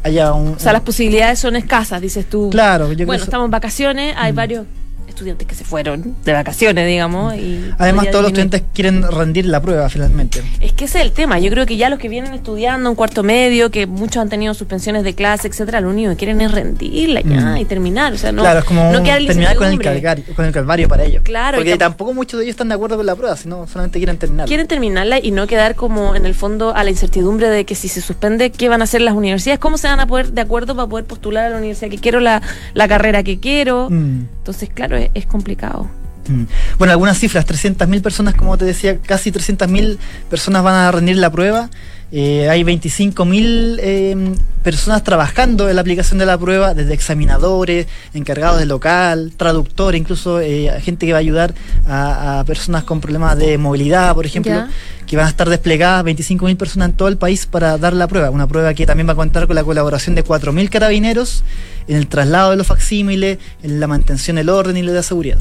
haya 0.03 0.33
un... 0.33 0.55
O 0.55 0.59
sea, 0.59 0.73
las 0.73 0.81
posibilidades 0.81 1.39
son 1.39 1.55
escasas, 1.55 2.01
dices 2.01 2.29
tú. 2.29 2.49
Claro. 2.51 2.87
bueno, 3.05 3.23
estamos 3.23 3.45
en 3.45 3.51
vacaciones, 3.51 4.15
hay 4.17 4.33
mm. 4.33 4.35
varios 4.35 4.65
estudiantes 5.15 5.47
que 5.47 5.55
se 5.55 5.63
fueron 5.63 6.15
de 6.23 6.33
vacaciones, 6.33 6.87
digamos. 6.87 7.35
Y 7.35 7.71
Además, 7.77 8.07
todos 8.11 8.23
los 8.23 8.31
estudiantes 8.31 8.63
quieren 8.73 9.03
rendir 9.11 9.45
la 9.45 9.61
prueba 9.61 9.89
finalmente. 9.89 10.41
Es 10.59 10.73
que 10.73 10.85
ese 10.85 10.99
es 10.99 11.05
el 11.05 11.11
tema. 11.11 11.39
Yo 11.39 11.49
creo 11.49 11.65
que 11.65 11.77
ya 11.77 11.89
los 11.89 11.99
que 11.99 12.09
vienen 12.09 12.33
estudiando 12.33 12.89
un 12.89 12.95
cuarto 12.95 13.23
medio, 13.23 13.71
que 13.71 13.87
muchos 13.87 14.17
han 14.17 14.29
tenido 14.29 14.53
suspensiones 14.53 15.03
de 15.03 15.15
clase, 15.15 15.47
etcétera, 15.47 15.81
lo 15.81 15.89
único 15.89 16.09
que 16.11 16.17
quieren 16.17 16.41
es 16.41 16.51
rendirla 16.51 17.21
ya 17.21 17.41
mm. 17.41 17.57
y 17.57 17.65
terminar. 17.65 18.13
O 18.13 18.17
sea, 18.17 18.31
no, 18.31 18.41
claro, 18.41 18.59
es 18.59 18.65
como 18.65 18.91
terminar 18.91 19.55
con 19.55 19.67
el, 19.67 19.79
calvario, 19.79 20.23
con 20.35 20.45
el 20.45 20.51
calvario 20.51 20.87
para 20.87 21.03
ellos. 21.03 21.23
Claro. 21.23 21.57
Porque 21.57 21.77
tampoco 21.77 22.13
muchos 22.13 22.39
de 22.39 22.45
ellos 22.45 22.53
están 22.53 22.69
de 22.69 22.75
acuerdo 22.75 22.97
con 22.97 23.05
la 23.05 23.15
prueba, 23.15 23.35
sino 23.35 23.67
solamente 23.67 23.99
quieren 23.99 24.17
terminarla. 24.17 24.47
Quieren 24.47 24.67
terminarla 24.67 25.19
y 25.19 25.31
no 25.31 25.47
quedar 25.47 25.75
como 25.75 26.15
en 26.15 26.25
el 26.25 26.33
fondo 26.33 26.75
a 26.75 26.83
la 26.83 26.89
incertidumbre 26.89 27.49
de 27.49 27.65
que 27.65 27.75
si 27.75 27.87
se 27.87 28.01
suspende, 28.01 28.51
¿qué 28.51 28.69
van 28.69 28.81
a 28.81 28.83
hacer 28.83 29.01
las 29.01 29.13
universidades? 29.13 29.59
¿Cómo 29.59 29.77
se 29.77 29.87
van 29.87 29.99
a 29.99 30.07
poder 30.07 30.31
de 30.31 30.41
acuerdo 30.41 30.75
para 30.75 30.87
poder 30.87 31.05
postular 31.05 31.45
a 31.45 31.49
la 31.49 31.57
universidad 31.57 31.89
que 31.89 31.97
quiero, 31.97 32.19
la, 32.19 32.41
la 32.73 32.87
carrera 32.87 33.23
que 33.23 33.39
quiero? 33.39 33.87
Mm. 33.89 34.25
Entonces, 34.37 34.69
claro, 34.73 34.97
es 34.97 35.04
complicado. 35.25 35.89
Mm. 36.27 36.43
Bueno, 36.77 36.91
algunas 36.91 37.17
cifras, 37.17 37.45
300.000 37.45 38.01
personas, 38.01 38.35
como 38.35 38.57
te 38.57 38.65
decía, 38.65 38.97
casi 38.99 39.31
300.000 39.31 39.97
personas 40.29 40.63
van 40.63 40.75
a 40.75 40.91
rendir 40.91 41.17
la 41.17 41.29
prueba. 41.29 41.69
Eh, 42.11 42.47
hay 42.49 42.63
25.000 42.63 43.79
eh, 43.81 44.35
personas 44.63 45.03
trabajando 45.03 45.69
en 45.69 45.75
la 45.75 45.81
aplicación 45.81 46.19
de 46.19 46.25
la 46.25 46.37
prueba, 46.37 46.73
desde 46.73 46.93
examinadores, 46.93 47.87
encargados 48.13 48.59
de 48.59 48.65
local, 48.65 49.33
traductores, 49.35 49.99
incluso 49.99 50.39
eh, 50.39 50.71
gente 50.81 51.05
que 51.05 51.11
va 51.11 51.17
a 51.17 51.21
ayudar 51.21 51.53
a, 51.87 52.43
personas 52.45 52.83
con 52.83 53.01
problemas 53.01 53.37
de 53.37 53.57
movilidad, 53.57 54.13
por 54.13 54.25
ejemplo, 54.25 54.65
que 55.05 55.17
van 55.17 55.27
a 55.27 55.29
estar 55.29 55.49
desplegadas 55.49 56.03
25.000 56.05 56.57
personas 56.57 56.89
en 56.89 56.95
todo 56.95 57.07
el 57.07 57.17
país 57.17 57.45
para 57.45 57.77
dar 57.77 57.93
la 57.93 58.07
prueba. 58.07 58.29
Una 58.29 58.47
prueba 58.47 58.73
que 58.73 58.85
también 58.85 59.07
va 59.07 59.13
a 59.13 59.15
contar 59.15 59.47
con 59.47 59.55
la 59.55 59.63
colaboración 59.63 60.15
de 60.15 60.23
4.000 60.23 60.69
carabineros 60.69 61.43
en 61.87 61.97
el 61.97 62.07
traslado 62.07 62.51
de 62.51 62.57
los 62.57 62.67
facsímiles, 62.67 63.37
en 63.61 63.79
la 63.79 63.87
mantención 63.87 64.37
del 64.37 64.49
orden 64.49 64.75
y 64.77 64.81
la 64.81 65.03
seguridad. 65.03 65.37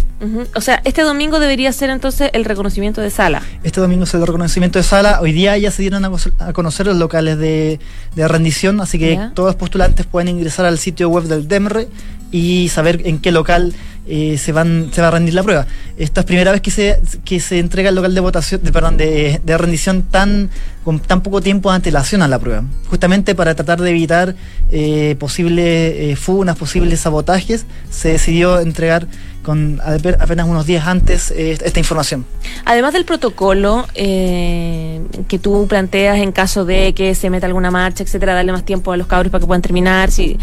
O 0.54 0.60
sea, 0.60 0.82
este 0.84 1.02
domingo 1.02 1.40
debería 1.40 1.72
ser 1.72 1.90
entonces 1.90 2.30
el 2.34 2.44
reconocimiento 2.44 3.00
de 3.00 3.10
sala. 3.10 3.42
Este 3.62 3.80
domingo 3.80 4.04
es 4.04 4.14
el 4.14 4.26
reconocimiento 4.26 4.78
de 4.78 4.82
sala. 4.82 5.20
Hoy 5.20 5.32
día 5.32 5.56
ya 5.56 5.70
se 5.70 5.82
dieron 5.82 6.04
a, 6.04 6.52
conocer 6.52 6.86
los 6.86 6.96
locales 6.96 7.38
de, 7.38 7.78
rendición, 8.16 8.80
así 8.80 8.98
que 8.98 9.18
todos 9.34 9.48
los 9.48 9.56
postulantes 9.56 10.06
pueden 10.06 10.28
ingresar 10.28 10.66
al 10.66 10.78
sitio 10.78 11.08
web 11.08 11.24
del 11.24 11.48
DEMRE 11.48 11.88
y 12.30 12.68
saber 12.68 13.02
en 13.04 13.20
qué 13.20 13.32
local 13.32 13.72
eh, 14.06 14.36
se 14.36 14.52
van 14.52 14.90
se 14.92 15.00
va 15.00 15.08
a 15.08 15.10
rendir 15.12 15.32
la 15.32 15.42
prueba. 15.42 15.66
Esta 15.96 16.20
es 16.20 16.26
primera 16.26 16.52
vez 16.52 16.60
que 16.60 16.70
se 16.70 17.00
que 17.24 17.40
se 17.40 17.58
entrega 17.58 17.88
el 17.88 17.94
local 17.94 18.14
de 18.14 18.20
votación, 18.20 18.62
de, 18.62 18.70
perdón, 18.70 18.98
de, 18.98 19.40
rendición 19.58 20.02
tan 20.02 20.50
con 20.84 21.00
tan 21.00 21.22
poco 21.22 21.40
tiempo 21.40 21.70
de 21.70 21.76
antelación 21.76 22.20
a 22.20 22.28
la 22.28 22.38
prueba, 22.38 22.64
justamente 22.90 23.34
para 23.34 23.54
tratar 23.54 23.80
de 23.80 23.90
evitar 23.90 24.34
eh, 24.70 25.16
posibles 25.18 25.64
eh, 25.64 26.16
funas, 26.16 26.56
posibles 26.56 27.00
sabotajes, 27.00 27.64
se 27.88 28.10
decidió 28.10 28.60
entregar 28.60 29.06
con 29.42 29.80
apenas 29.84 30.46
unos 30.48 30.64
días 30.64 30.86
antes 30.86 31.30
esta 31.30 31.78
información. 31.78 32.24
Además 32.64 32.94
del 32.94 33.04
protocolo 33.04 33.86
que 33.94 35.38
tú 35.40 35.66
planteas 35.68 36.16
en 36.16 36.32
caso 36.32 36.64
de 36.64 36.94
que 36.94 37.14
se 37.14 37.28
meta 37.28 37.46
alguna 37.46 37.70
marcha, 37.70 38.02
etcétera, 38.02 38.32
darle 38.32 38.52
más 38.52 38.64
tiempo 38.64 38.92
a 38.92 38.96
los 38.96 39.06
cabros 39.06 39.30
para 39.30 39.40
que 39.40 39.46
puedan 39.46 39.60
terminar, 39.60 40.10
si 40.10 40.38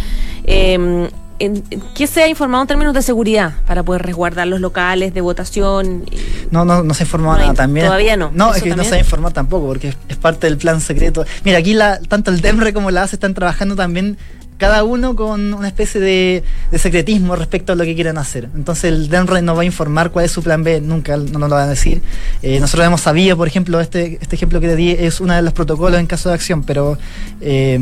¿qué 1.95 2.07
se 2.07 2.23
ha 2.23 2.27
informado 2.27 2.63
en 2.63 2.67
términos 2.67 2.93
de 2.93 3.01
seguridad 3.01 3.53
para 3.65 3.83
poder 3.83 4.01
resguardar 4.03 4.47
los 4.47 4.59
locales 4.59 5.13
de 5.13 5.21
votación? 5.21 6.05
No, 6.51 6.65
no, 6.65 6.83
no 6.83 6.93
se 6.93 7.03
ha 7.03 7.05
informado 7.05 7.37
nada 7.37 7.53
también. 7.53 7.85
Todavía 7.85 8.17
no. 8.17 8.31
No, 8.33 8.53
es 8.53 8.63
que 8.63 8.75
no 8.75 8.83
se 8.83 8.95
ha 8.95 8.99
informado 8.99 9.33
tampoco, 9.33 9.67
porque 9.67 9.93
es, 10.07 10.17
parte 10.17 10.47
del 10.47 10.57
plan 10.57 10.81
secreto. 10.81 11.25
Mira, 11.43 11.57
aquí 11.57 11.73
la, 11.73 11.99
tanto 11.99 12.31
el 12.31 12.41
DEMRE 12.41 12.73
como 12.73 12.91
la 12.91 13.03
ACE 13.03 13.15
están 13.15 13.33
trabajando 13.33 13.75
también 13.75 14.17
cada 14.61 14.83
uno 14.83 15.15
con 15.15 15.55
una 15.55 15.67
especie 15.67 15.99
de, 15.99 16.43
secretismo 16.77 17.35
respecto 17.35 17.73
a 17.73 17.75
lo 17.75 17.83
que 17.83 17.95
quieren 17.95 18.19
hacer. 18.19 18.47
Entonces 18.55 18.83
el 18.85 19.09
DEMRE 19.09 19.41
no 19.41 19.55
va 19.55 19.63
a 19.63 19.65
informar 19.65 20.11
cuál 20.11 20.25
es 20.25 20.31
su 20.31 20.43
plan 20.43 20.63
B, 20.63 20.79
nunca 20.81 21.17
no 21.17 21.39
nos 21.39 21.49
lo 21.49 21.55
van 21.55 21.63
a 21.63 21.69
decir. 21.71 22.03
Eh, 22.43 22.59
nosotros 22.59 22.85
hemos 22.85 23.01
sabido, 23.01 23.35
por 23.35 23.47
ejemplo, 23.47 23.79
este, 23.79 24.19
este 24.21 24.35
ejemplo 24.35 24.61
que 24.61 24.67
te 24.67 24.75
di 24.75 24.91
es 24.91 25.19
uno 25.19 25.33
de 25.33 25.41
los 25.41 25.53
protocolos 25.53 25.99
en 25.99 26.05
caso 26.05 26.29
de 26.29 26.35
acción, 26.35 26.61
pero 26.61 26.99
eh, 27.41 27.79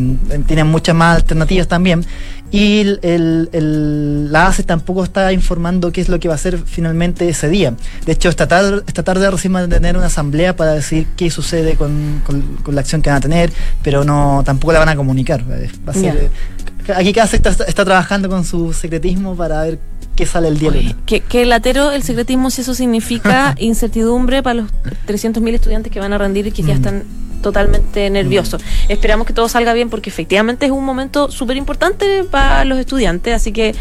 tienen 0.48 0.68
muchas 0.68 0.96
más 0.96 1.18
alternativas 1.18 1.68
también. 1.68 2.06
Y 2.52 2.98
el, 3.02 4.30
la 4.32 4.48
ACE 4.48 4.64
tampoco 4.64 5.04
está 5.04 5.32
informando 5.34 5.92
qué 5.92 6.02
es 6.02 6.10
lo 6.10 6.20
que 6.20 6.28
va 6.28 6.34
a 6.34 6.36
hacer 6.36 6.58
finalmente 6.58 7.30
ese 7.30 7.48
día. 7.48 7.76
De 8.06 8.14
hecho, 8.14 8.30
esta 8.30 8.48
tarde, 8.48 8.82
esta 8.88 9.04
tarde 9.04 9.30
recién 9.30 9.54
van 9.54 9.66
a 9.66 9.70
tener 9.70 9.96
una 9.98 10.08
asamblea 10.08 10.56
para 10.56 10.74
decir 10.74 11.08
qué 11.16 11.30
sucede 11.30 11.76
con, 11.76 12.24
la 12.68 12.82
acción 12.82 13.02
que 13.02 13.10
van 13.10 13.18
a 13.18 13.22
tener, 13.22 13.52
pero 13.84 14.04
no 14.04 14.42
tampoco 14.46 14.74
la 14.74 14.80
van 14.80 14.90
a 14.90 14.96
comunicar. 14.96 15.44
Va 15.48 15.92
a 15.92 15.94
ser, 15.94 16.32
aquí 16.96 17.14
cada 17.14 17.28
secta 17.28 17.50
está, 17.50 17.86
trabajando 17.86 18.30
con 18.30 18.44
su 18.46 18.74
secretismo 18.74 19.36
para 19.36 19.62
ver 19.62 19.80
qué 20.16 20.26
sale 20.26 20.48
el 20.48 20.58
día. 20.58 20.72
Que, 21.06 21.22
que 21.22 21.46
latero 21.46 21.92
el 21.92 22.04
secretismo, 22.04 22.50
si 22.50 22.62
eso 22.62 22.74
significa 22.74 23.56
incertidumbre 23.60 24.42
para 24.42 24.62
los 24.62 24.72
300.000 25.08 25.54
estudiantes 25.54 25.92
que 25.92 26.00
van 26.00 26.14
a 26.14 26.18
rendir 26.18 26.48
y 26.48 26.52
que 26.52 26.64
ya 26.64 26.74
mm. 26.74 26.78
están 26.78 27.04
totalmente 27.42 28.10
nervioso. 28.10 28.58
Mm. 28.58 28.92
Esperamos 28.92 29.28
que 29.28 29.34
todo 29.34 29.50
salga 29.50 29.74
bien 29.74 29.90
porque 29.90 30.10
efectivamente 30.10 30.66
es 30.66 30.72
un 30.72 30.86
momento 30.86 31.32
súper 31.32 31.58
importante 31.58 32.24
para 32.24 32.66
los 32.66 32.78
estudiantes, 32.78 33.36
así 33.36 33.52
que 33.52 33.76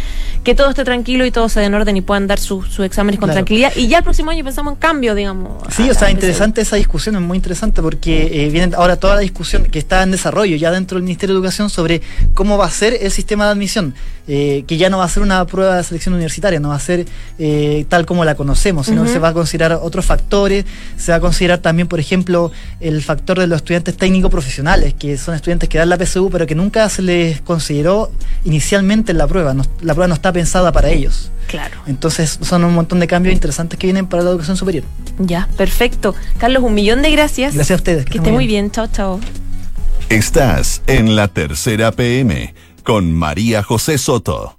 que 0.45 0.55
todo 0.55 0.71
esté 0.71 0.85
tranquilo 0.85 1.27
y 1.27 1.31
todo 1.31 1.49
sea 1.49 1.65
en 1.65 1.75
orden 1.75 1.97
y 1.97 2.01
puedan 2.01 2.27
dar 2.27 2.39
sus 2.39 2.79
exámenes 2.81 3.21
con 3.21 3.31
tranquilidad. 3.31 3.73
Y 3.77 3.89
ya 3.89 3.99
el 3.99 4.05
próximo 4.05 4.31
año 4.31 4.45
pensamos 4.45 4.75
en 4.75 4.79
cambio, 4.79 5.15
digamos. 5.15 5.63
Sí, 5.75 5.91
o 5.91 5.95
sea, 5.95 6.11
interesante 6.11 6.61
esa 6.61 6.77
discusión, 6.77 7.17
es 7.17 7.21
muy 7.21 7.37
interesante 7.37 7.83
porque 7.83 8.45
eh, 8.45 8.51
viene 8.51 8.75
ahora 8.77 8.97
toda 8.97 9.17
la 9.17 9.21
discusión 9.21 9.65
que 9.65 9.79
está 9.79 10.03
en 10.03 10.11
desarrollo 10.11 10.57
ya 10.57 10.71
dentro 10.71 10.97
del 10.97 11.03
Ministerio 11.03 11.35
de 11.35 11.39
Educación 11.39 11.71
sobre 11.71 12.01
cómo 12.35 12.57
va 12.57 12.67
a 12.67 12.71
ser 12.71 12.97
el 13.01 13.11
sistema 13.11 13.47
de 13.47 13.53
admisión, 13.53 13.95
eh, 14.31 14.65
que 14.67 14.77
ya 14.77 14.91
no 14.91 14.99
va 14.99 15.05
a 15.05 15.09
ser 15.09 15.23
una 15.23 15.45
prueba 15.47 15.77
de 15.77 15.83
selección 15.83 16.15
universitaria, 16.15 16.61
no 16.61 16.69
va 16.69 16.75
a 16.75 16.81
ser 16.81 17.07
eh, 17.39 17.87
tal 17.89 18.05
como 18.05 18.27
la 18.27 18.35
conocemos, 18.35 18.87
sino 18.87 19.03
que 19.05 19.09
se 19.09 19.19
va 19.19 19.29
a 19.29 19.33
considerar 19.33 19.79
otros 19.83 20.05
factores, 20.05 20.67
se 20.99 21.13
va 21.13 21.17
a 21.17 21.21
considerar 21.21 21.61
también, 21.61 21.89
por 21.89 21.99
ejemplo, 21.99 22.53
el 22.81 23.03
factor 23.03 23.39
de 23.39 23.47
los 23.47 23.57
estudiantes 23.57 23.97
técnicos 23.97 24.31
profesionales, 24.31 24.93
que 24.93 25.17
son 25.17 25.35
estudiantes 25.35 25.71
que 25.71 25.79
dan 25.79 25.89
la 25.89 25.97
PSU, 25.97 26.29
pero 26.31 26.47
que 26.47 26.55
nunca 26.55 26.87
se 26.91 27.01
les 27.01 27.41
consideró 27.41 28.11
inicialmente 28.45 29.13
en 29.13 29.19
la 29.19 29.27
prueba. 29.27 29.55
la 29.55 29.95
prueba 29.95 30.09
no 30.09 30.15
está 30.15 30.31
pensada 30.31 30.73
para 30.73 30.91
ellos. 30.91 31.31
Claro. 31.47 31.79
Entonces 31.87 32.39
son 32.43 32.65
un 32.65 32.75
montón 32.75 33.01
de 33.01 33.07
cambios 33.07 33.33
interesantes 33.33 33.79
que 33.79 33.87
vienen 33.87 34.07
para 34.07 34.23
la 34.23 34.29
educación 34.29 34.59
superior. 34.59 34.85
Ya, 35.19 35.49
perfecto. 35.57 36.15
Carlos, 36.37 36.63
un 36.63 36.75
millón 36.75 37.01
de 37.01 37.11
gracias. 37.11 37.55
Gracias 37.55 37.79
a 37.79 37.81
ustedes. 37.81 38.05
Que, 38.05 38.13
que 38.13 38.19
esté 38.19 38.31
muy 38.31 38.47
bien. 38.47 38.71
Chao, 38.71 38.89
chao. 38.89 39.21
Estás 40.11 40.83
en 40.87 41.17
la 41.17 41.29
tercera 41.29 41.93
PM 41.93 42.55
con 42.89 43.13
María 43.13 43.63
José 43.63 43.99
Soto. 43.99 44.57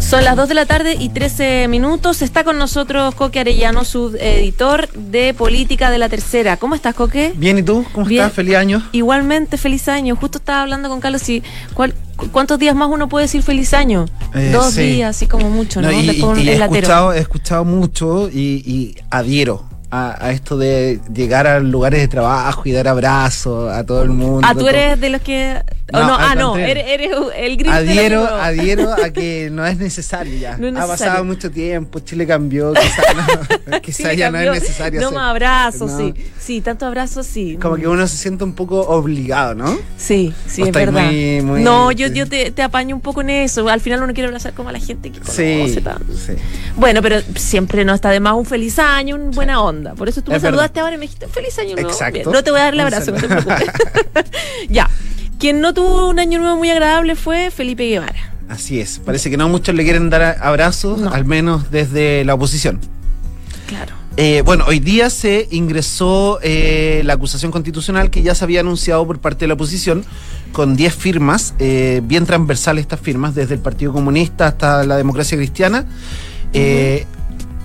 Son 0.00 0.24
las 0.24 0.34
2 0.34 0.48
de 0.48 0.54
la 0.56 0.66
tarde 0.66 0.96
y 0.98 1.10
13 1.10 1.68
minutos. 1.68 2.20
Está 2.20 2.42
con 2.42 2.58
nosotros 2.58 3.14
Coque 3.14 3.38
Arellano, 3.38 3.84
subeditor 3.84 4.88
de 4.90 5.32
Política 5.32 5.92
de 5.92 5.98
la 5.98 6.08
Tercera. 6.08 6.56
¿Cómo 6.56 6.74
estás, 6.74 6.96
Coque? 6.96 7.32
Bien, 7.36 7.56
¿y 7.58 7.62
tú? 7.62 7.86
¿Cómo 7.92 8.10
estás? 8.10 8.32
Feliz 8.32 8.56
año. 8.56 8.82
Igualmente, 8.90 9.56
feliz 9.56 9.86
año. 9.86 10.16
Justo 10.16 10.38
estaba 10.38 10.62
hablando 10.62 10.88
con 10.88 10.98
Carlos 10.98 11.28
y 11.28 11.44
¿cuántos 12.32 12.58
días 12.58 12.74
más 12.74 12.88
uno 12.90 13.08
puede 13.08 13.26
decir 13.26 13.44
feliz 13.44 13.72
año? 13.72 14.06
Eh, 14.34 14.50
Dos 14.52 14.74
días, 14.74 15.10
así 15.14 15.28
como 15.28 15.48
mucho, 15.48 15.80
¿no? 15.80 15.92
y, 15.92 16.08
he, 16.08 16.56
escuchado, 16.56 17.12
he 17.12 17.20
escuchado 17.20 17.64
mucho 17.64 18.28
y, 18.28 18.64
y 18.66 18.96
adhiero 19.10 19.69
a, 19.90 20.30
esto 20.30 20.56
de 20.56 21.00
llegar 21.12 21.46
a 21.46 21.60
lugares 21.60 22.00
de 22.00 22.08
trabajo 22.08 22.62
y 22.64 22.72
dar 22.72 22.88
abrazos 22.88 23.72
a 23.72 23.84
todo 23.84 24.02
el 24.02 24.10
mundo. 24.10 24.46
Ah, 24.48 24.54
tú 24.54 24.68
eres 24.68 25.00
de 25.00 25.10
los 25.10 25.20
que. 25.20 25.62
No, 25.92 26.06
no 26.06 26.14
ah, 26.14 26.34
no, 26.36 26.56
eres, 26.56 27.10
el 27.36 27.56
grito. 27.56 27.72
Adhiero, 27.74 28.24
adhiero 28.24 28.92
a 28.92 29.10
que 29.12 29.48
no 29.50 29.66
es 29.66 29.76
necesario 29.76 30.38
ya. 30.38 30.54
Ha 30.54 30.86
pasado 30.86 31.24
mucho 31.24 31.50
tiempo, 31.50 31.98
Chile 31.98 32.28
cambió, 32.28 32.72
quizás 33.82 34.16
ya 34.16 34.30
no 34.30 34.38
es 34.38 34.62
necesario. 34.62 35.00
No 35.00 35.10
más 35.10 35.30
abrazos, 35.30 35.90
sí. 35.96 36.14
Sí, 36.38 36.60
tanto 36.60 36.86
abrazos, 36.86 37.26
sí. 37.26 37.58
Como 37.60 37.74
que 37.74 37.88
uno 37.88 38.06
se 38.06 38.16
siente 38.16 38.44
un 38.44 38.52
poco 38.52 38.80
obligado, 38.80 39.54
¿no? 39.56 39.76
Sí, 39.96 40.32
sí, 40.46 40.62
es 40.62 40.72
verdad. 40.72 41.10
no, 41.42 41.90
yo, 41.90 42.06
yo 42.06 42.28
te, 42.28 42.52
te, 42.52 42.62
apaño 42.62 42.94
un 42.94 43.02
poco 43.02 43.22
en 43.22 43.30
eso. 43.30 43.68
Al 43.68 43.80
final 43.80 44.02
uno 44.02 44.12
quiere 44.12 44.28
abrazar 44.28 44.52
como 44.52 44.68
a 44.68 44.72
la 44.72 44.80
gente 44.80 45.10
que 45.10 45.18
conoce 45.18 45.66
sí, 45.68 45.80
Sí. 46.14 46.32
Bueno, 46.76 47.02
pero 47.02 47.20
siempre 47.34 47.84
no 47.84 47.94
está 47.94 48.10
de 48.10 48.20
más 48.20 48.34
un 48.34 48.46
feliz 48.46 48.78
año, 48.78 49.16
una 49.16 49.30
buena 49.30 49.62
onda. 49.62 49.79
Por 49.96 50.08
eso 50.08 50.22
tú 50.22 50.30
me 50.30 50.40
saludaste 50.40 50.80
ahora 50.80 50.94
y 50.94 50.98
me 50.98 51.02
dijiste 51.02 51.28
feliz 51.28 51.58
año 51.58 51.74
nuevo. 51.74 51.90
Exacto. 51.90 52.30
no 52.30 52.42
te 52.44 52.50
voy 52.50 52.60
a 52.60 52.64
dar 52.64 52.74
el 52.74 52.80
abrazo, 52.80 53.12
no 53.12 53.20
te 53.20 53.28
preocupes. 53.28 53.68
ya. 54.68 54.88
Quien 55.38 55.60
no 55.60 55.72
tuvo 55.72 56.08
un 56.08 56.18
año 56.18 56.38
nuevo 56.38 56.56
muy 56.56 56.70
agradable 56.70 57.16
fue 57.16 57.50
Felipe 57.50 57.88
Guevara. 57.88 58.34
Así 58.48 58.80
es. 58.80 58.98
Parece 58.98 59.30
que 59.30 59.36
no 59.36 59.48
muchos 59.48 59.74
le 59.74 59.84
quieren 59.84 60.10
dar 60.10 60.36
abrazos, 60.40 61.00
al 61.12 61.24
menos 61.24 61.70
desde 61.70 62.24
la 62.24 62.34
oposición. 62.34 62.80
Claro. 63.66 63.94
Eh, 64.16 64.42
bueno, 64.44 64.64
hoy 64.66 64.80
día 64.80 65.08
se 65.08 65.48
ingresó 65.50 66.40
eh, 66.42 67.00
la 67.04 67.14
acusación 67.14 67.52
constitucional 67.52 68.10
que 68.10 68.22
ya 68.22 68.34
se 68.34 68.44
había 68.44 68.60
anunciado 68.60 69.06
por 69.06 69.20
parte 69.20 69.44
de 69.44 69.48
la 69.48 69.54
oposición 69.54 70.04
con 70.52 70.76
10 70.76 70.94
firmas, 70.94 71.54
eh, 71.58 72.02
bien 72.04 72.26
transversales 72.26 72.82
estas 72.82 73.00
firmas, 73.00 73.34
desde 73.34 73.54
el 73.54 73.60
Partido 73.60 73.92
Comunista 73.92 74.48
hasta 74.48 74.84
la 74.84 74.96
democracia 74.96 75.38
cristiana 75.38 75.86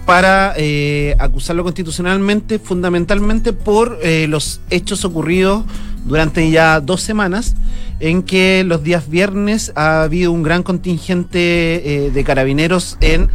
para 0.05 0.53
eh, 0.55 1.15
acusarlo 1.19 1.63
constitucionalmente, 1.63 2.59
fundamentalmente 2.59 3.53
por 3.53 3.99
eh, 4.03 4.27
los 4.27 4.61
hechos 4.69 5.03
ocurridos 5.03 5.63
durante 6.05 6.49
ya 6.51 6.79
dos 6.79 7.01
semanas, 7.01 7.55
en 7.99 8.21
que 8.21 8.63
los 8.65 8.83
días 8.83 9.09
viernes 9.09 9.71
ha 9.75 10.03
habido 10.03 10.31
un 10.31 10.43
gran 10.43 10.61
contingente 10.61 12.05
eh, 12.05 12.11
de 12.11 12.23
carabineros 12.23 12.97
en 13.01 13.29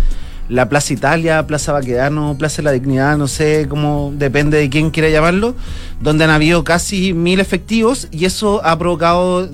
la 0.49 0.69
Plaza 0.69 0.93
Italia, 0.93 1.47
Plaza 1.47 1.73
Baquedano, 1.73 2.37
Plaza 2.39 2.57
de 2.57 2.63
la 2.63 2.73
Dignidad, 2.73 3.17
no 3.17 3.27
sé 3.27 3.67
cómo 3.69 4.13
depende 4.17 4.59
de 4.59 4.69
quién 4.69 4.91
quiera 4.91 5.09
llamarlo, 5.09 5.55
donde 6.01 6.25
han 6.25 6.31
habido 6.31 6.63
casi 6.63 7.13
mil 7.13 7.41
efectivos 7.41 8.09
y 8.11 8.25
eso 8.25 8.61
ha 8.65 8.79
provocado, 8.79 9.49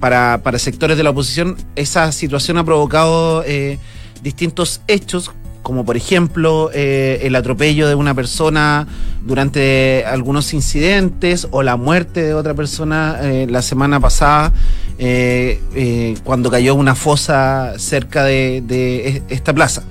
para, 0.00 0.40
para 0.42 0.58
sectores 0.58 0.96
de 0.96 1.02
la 1.02 1.10
oposición, 1.10 1.56
esa 1.76 2.10
situación 2.12 2.56
ha 2.58 2.64
provocado 2.64 3.44
distintos 4.22 4.80
hechos, 4.86 5.30
como 5.62 5.84
por 5.84 5.96
ejemplo 5.96 6.70
eh, 6.74 7.20
el 7.22 7.36
atropello 7.36 7.88
de 7.88 7.94
una 7.94 8.14
persona 8.14 8.86
durante 9.24 10.04
algunos 10.06 10.52
incidentes 10.54 11.46
o 11.50 11.62
la 11.62 11.76
muerte 11.76 12.22
de 12.22 12.34
otra 12.34 12.54
persona 12.54 13.18
eh, 13.22 13.46
la 13.48 13.62
semana 13.62 14.00
pasada 14.00 14.52
eh, 14.98 16.16
cuando 16.24 16.50
cayó 16.50 16.74
una 16.74 16.94
fosa 16.94 17.74
cerca 17.78 18.24
de, 18.24 18.62
de 18.66 19.08
e- 19.08 19.22
esta 19.28 19.52
plaza. 19.52 19.84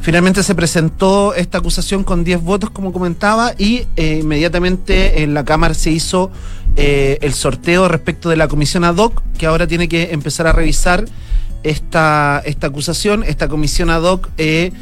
Finalmente 0.00 0.42
se 0.42 0.54
presentó 0.54 1.34
esta 1.34 1.58
acusación 1.58 2.04
con 2.04 2.24
10 2.24 2.42
votos, 2.42 2.70
como 2.70 2.90
comentaba, 2.90 3.52
y 3.58 3.86
inmediatamente 3.98 5.22
en 5.22 5.34
la 5.34 5.44
Cámara 5.44 5.74
se 5.74 5.90
hizo 5.90 6.30
el 6.74 7.34
sorteo 7.34 7.86
respecto 7.86 8.30
de 8.30 8.36
la 8.36 8.48
comisión 8.48 8.84
ad 8.84 8.96
hoc, 8.96 9.22
que 9.36 9.44
ahora 9.44 9.66
tiene 9.66 9.90
que 9.90 10.12
empezar 10.12 10.46
a 10.46 10.52
revisar 10.52 11.04
esta, 11.62 12.42
esta 12.44 12.66
acusación. 12.68 13.24
Esta 13.24 13.48
comisión 13.48 13.90
ad 13.90 14.02
hoc 14.02 14.28
eh, 14.38 14.72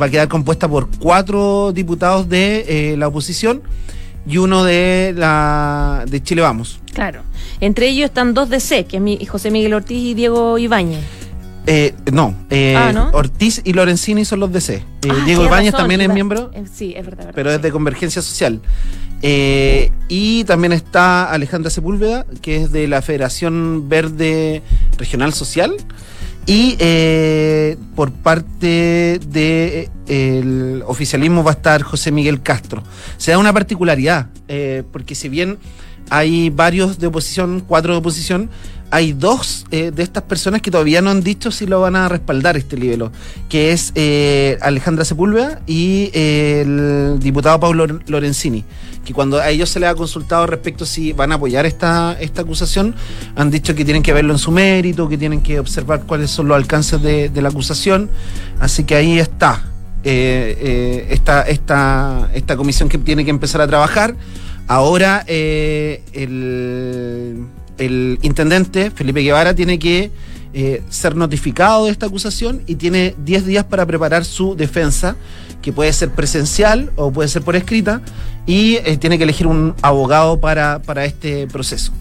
va 0.00 0.06
a 0.06 0.10
quedar 0.10 0.28
compuesta 0.28 0.68
por 0.68 0.88
cuatro 0.98 1.72
diputados 1.72 2.28
de 2.28 2.92
eh, 2.92 2.96
la 2.96 3.08
oposición 3.08 3.62
y 4.26 4.38
uno 4.38 4.64
de 4.64 5.14
la 5.16 6.04
de 6.08 6.22
Chile 6.22 6.42
Vamos. 6.42 6.80
Claro. 6.94 7.22
Entre 7.60 7.88
ellos 7.88 8.06
están 8.06 8.34
dos 8.34 8.48
DC, 8.48 8.84
que 8.86 8.96
es 8.96 9.02
mi 9.02 9.24
José 9.24 9.50
Miguel 9.50 9.74
Ortiz 9.74 9.98
y 9.98 10.14
Diego 10.14 10.58
Ibáñez. 10.58 11.00
Eh, 11.66 11.94
no, 12.12 12.34
eh, 12.50 12.74
Ah, 12.76 12.92
¿no? 12.92 13.10
Ortiz 13.10 13.60
y 13.64 13.72
Lorenzini 13.72 14.24
son 14.24 14.40
los 14.40 14.52
DC. 14.52 14.74
Eh, 14.74 14.82
Ah, 15.08 15.14
Diego 15.24 15.44
Ibáñez 15.44 15.72
también 15.72 16.00
es 16.00 16.08
miembro. 16.08 16.50
Sí, 16.72 16.92
es 16.96 17.04
verdad. 17.04 17.26
verdad, 17.26 17.32
pero 17.34 17.50
es 17.50 17.56
sí. 17.56 17.62
de 17.62 17.70
Convergencia 17.70 18.22
Social. 18.22 18.60
Y 20.08 20.44
también 20.44 20.72
está 20.72 21.30
Alejandra 21.30 21.70
Sepúlveda, 21.70 22.26
que 22.40 22.56
es 22.56 22.72
de 22.72 22.88
la 22.88 23.00
Federación 23.02 23.88
Verde 23.88 24.62
Regional 24.98 25.32
Social. 25.32 25.76
Y 26.46 26.76
eh, 26.80 27.76
por 27.94 28.10
parte 28.12 29.20
del 29.28 30.82
oficialismo 30.86 31.44
va 31.44 31.52
a 31.52 31.54
estar 31.54 31.82
José 31.82 32.10
Miguel 32.10 32.42
Castro. 32.42 32.82
Se 33.16 33.30
da 33.30 33.38
una 33.38 33.52
particularidad, 33.52 34.26
eh, 34.48 34.82
porque 34.92 35.14
si 35.14 35.28
bien 35.28 35.58
hay 36.10 36.50
varios 36.50 36.98
de 36.98 37.06
oposición, 37.06 37.62
cuatro 37.66 37.92
de 37.92 38.00
oposición, 38.00 38.50
hay 38.92 39.14
dos 39.14 39.64
eh, 39.70 39.90
de 39.90 40.02
estas 40.02 40.24
personas 40.24 40.60
que 40.60 40.70
todavía 40.70 41.00
no 41.00 41.08
han 41.08 41.22
dicho 41.22 41.50
si 41.50 41.64
lo 41.64 41.80
van 41.80 41.96
a 41.96 42.10
respaldar 42.10 42.58
este 42.58 42.76
libelo, 42.76 43.10
que 43.48 43.72
es 43.72 43.90
eh, 43.94 44.58
Alejandra 44.60 45.06
Sepúlveda 45.06 45.62
y 45.66 46.10
eh, 46.12 46.60
el 46.60 47.18
diputado 47.18 47.58
Pablo 47.58 47.86
Lorenzini, 48.06 48.66
que 49.02 49.14
cuando 49.14 49.40
a 49.40 49.48
ellos 49.48 49.70
se 49.70 49.80
les 49.80 49.88
ha 49.88 49.94
consultado 49.94 50.46
respecto 50.46 50.84
si 50.84 51.14
van 51.14 51.32
a 51.32 51.36
apoyar 51.36 51.64
esta, 51.64 52.18
esta 52.20 52.42
acusación, 52.42 52.94
han 53.34 53.50
dicho 53.50 53.74
que 53.74 53.86
tienen 53.86 54.02
que 54.02 54.12
verlo 54.12 54.34
en 54.34 54.38
su 54.38 54.50
mérito, 54.50 55.08
que 55.08 55.16
tienen 55.16 55.40
que 55.40 55.58
observar 55.58 56.02
cuáles 56.02 56.30
son 56.30 56.48
los 56.48 56.56
alcances 56.58 57.00
de, 57.00 57.30
de 57.30 57.40
la 57.40 57.48
acusación, 57.48 58.10
así 58.60 58.84
que 58.84 58.94
ahí 58.94 59.18
está. 59.18 59.64
esta, 60.04 61.42
esta, 61.44 62.30
esta 62.34 62.56
comisión 62.58 62.90
que 62.90 62.98
tiene 62.98 63.24
que 63.24 63.30
empezar 63.30 63.62
a 63.62 63.66
trabajar. 63.66 64.14
Ahora 64.68 65.24
el, 65.26 66.02
el 67.78 68.18
intendente 68.22 68.90
Felipe 68.90 69.20
Guevara 69.22 69.54
tiene 69.54 69.78
que 69.78 70.10
eh, 70.54 70.82
ser 70.90 71.16
notificado 71.16 71.86
de 71.86 71.92
esta 71.92 72.06
acusación 72.06 72.62
y 72.66 72.74
tiene 72.74 73.14
10 73.24 73.46
días 73.46 73.64
para 73.64 73.86
preparar 73.86 74.24
su 74.24 74.54
defensa, 74.54 75.16
que 75.62 75.72
puede 75.72 75.92
ser 75.92 76.10
presencial 76.10 76.90
o 76.96 77.10
puede 77.12 77.28
ser 77.28 77.42
por 77.42 77.56
escrita, 77.56 78.02
y 78.46 78.74
eh, 78.84 78.96
tiene 78.98 79.16
que 79.18 79.24
elegir 79.24 79.46
un 79.46 79.74
abogado 79.82 80.40
para, 80.40 80.80
para 80.82 81.04
este 81.04 81.46
proceso. 81.46 81.92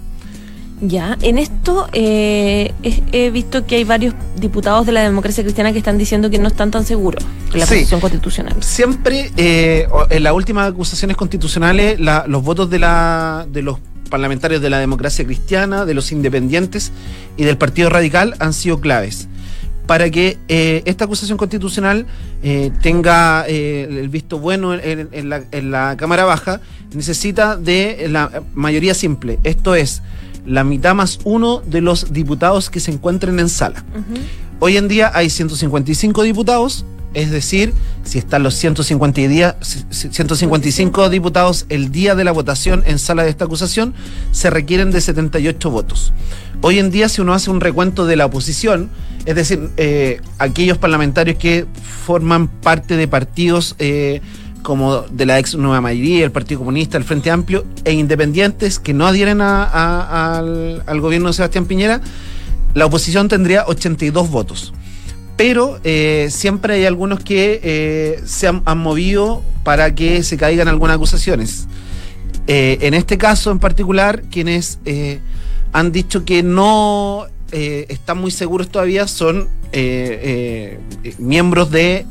Ya, 0.84 1.16
en 1.22 1.38
esto 1.38 1.88
eh, 1.94 2.74
he, 3.12 3.30
visto 3.30 3.68
que 3.68 3.76
hay 3.76 3.84
varios 3.84 4.16
diputados 4.40 4.88
de 4.88 4.92
la 4.92 5.02
democracia 5.04 5.44
cristiana 5.44 5.72
que 5.72 5.78
están 5.78 6.00
diciendo 6.00 6.32
que 6.32 6.40
no 6.40 6.48
están 6.48 6.72
tan 6.72 6.84
seguros 6.88 7.24
con 7.52 7.60
la 7.60 7.68
Sí. 7.68 7.76
posición 7.76 8.00
constitucional. 8.00 8.56
Siempre 8.64 9.32
eh, 9.38 9.88
en 10.10 10.24
las 10.24 10.34
últimas 10.34 10.68
acusaciones 10.72 11.16
constitucionales, 11.18 12.00
la- 12.00 12.26
los 12.28 12.42
votos 12.44 12.68
de, 12.72 12.80
la, 12.80 13.46
de 13.52 13.62
los 13.62 13.78
parlamentarios 14.12 14.62
de 14.62 14.70
la 14.70 14.78
democracia 14.78 15.26
cristiana, 15.26 15.86
de 15.86 15.96
los 15.96 16.12
independientes 16.12 16.92
y 17.38 17.46
del 17.46 17.58
Partido 17.58 17.90
Radical 17.90 18.36
han 18.38 18.54
sido 18.54 18.80
claves 18.80 19.28
para 19.88 20.10
que 20.10 20.38
eh, 20.48 20.84
esta 20.86 21.04
acusación 21.06 21.38
constitucional 21.38 22.06
eh, 22.44 22.72
tenga 22.82 23.46
eh, 23.48 23.88
el 23.90 24.08
visto 24.10 24.40
bueno 24.40 24.74
en, 24.74 25.10
en 25.12 25.30
la, 25.30 25.44
en 25.52 25.72
la 25.72 25.98
Cámara 25.98 26.24
Baja, 26.24 26.62
necesita 26.94 27.58
de 27.58 28.08
la 28.10 28.44
mayoría 28.54 28.94
simple. 28.94 29.40
Esto 29.44 29.76
es 29.76 30.02
la 30.46 30.64
mitad 30.64 30.96
más 30.96 31.20
uno 31.24 31.62
de 31.66 31.82
los 31.82 32.14
diputados 32.14 32.70
que 32.70 32.80
se 32.80 32.92
encuentren 32.92 33.40
en 33.40 33.50
sala. 33.50 33.84
Hoy 34.60 34.78
en 34.78 34.88
día 34.88 35.12
hay 35.14 35.30
155 35.30 36.24
diputados, 36.24 36.86
es 37.14 37.32
decir, 37.32 37.74
si 38.04 38.18
están 38.20 38.44
los 38.44 38.56
150 38.56 39.22
y 39.22 39.28
día- 39.28 39.58
155 39.62 41.10
diputados 41.10 41.66
el 41.70 41.92
día 41.92 42.16
de 42.16 42.24
la 42.24 42.32
votación 42.32 42.84
en 42.86 43.00
sala 43.00 43.24
de 43.24 43.30
esta 43.30 43.46
acusación, 43.46 43.94
se 44.32 44.50
requieren 44.50 44.92
de 44.92 45.02
78 45.02 45.70
votos. 45.70 46.14
Hoy 46.62 46.80
en 46.80 46.92
día, 46.92 47.10
si 47.10 47.22
uno 47.22 47.34
hace 47.34 47.50
un 47.50 47.60
recuento 47.62 48.06
de 48.06 48.16
la 48.16 48.26
oposición, 48.26 48.90
es 49.26 49.36
decir, 49.36 49.70
eh, 49.78 50.22
aquellos 50.40 50.78
parlamentarios 50.78 51.38
que 51.38 51.66
forman 52.06 52.48
parte 52.48 52.96
de 52.98 53.08
partidos 53.08 53.76
eh, 53.80 54.22
como 54.62 55.02
de 55.02 55.26
la 55.26 55.40
ex 55.40 55.56
Nueva 55.56 55.82
Mayoría, 55.82 56.24
el 56.24 56.32
Partido 56.32 56.60
Comunista, 56.60 56.98
el 56.98 57.04
Frente 57.04 57.32
Amplio, 57.32 57.66
e 57.84 57.94
independientes 57.94 58.78
que 58.80 58.94
no 58.94 59.08
adhieren 59.08 59.42
a- 59.42 60.38
al 60.86 61.02
gobierno 61.02 61.30
de 61.30 61.34
Sebastián 61.34 61.66
Piñera, 61.66 62.00
la 62.76 62.86
oposición 62.86 63.28
tendría 63.28 63.66
82 63.66 64.30
votos. 64.30 64.72
Pero 65.42 65.80
eh, 65.84 66.28
siempre 66.30 66.76
hay 66.76 66.86
algunos 66.86 67.22
que 67.22 67.60
eh, 67.64 68.22
se 68.28 68.48
han, 68.48 68.78
movido 68.78 69.42
para 69.64 69.96
que 69.96 70.22
se 70.22 70.38
caigan 70.38 70.68
algunas 70.68 70.98
acusaciones. 70.98 71.68
Eh, 72.46 72.78
en 72.82 72.94
este 72.94 73.18
caso 73.18 73.50
en 73.50 73.58
particular, 73.58 74.22
quienes 74.30 74.78
han 75.74 75.92
dicho 75.92 76.26
que 76.26 76.44
no 76.44 77.26
están 77.52 78.20
muy 78.20 78.30
seguros 78.30 78.70
todavía 78.70 79.08
son 79.08 79.50
miembros 81.18 81.72
de 81.72 82.06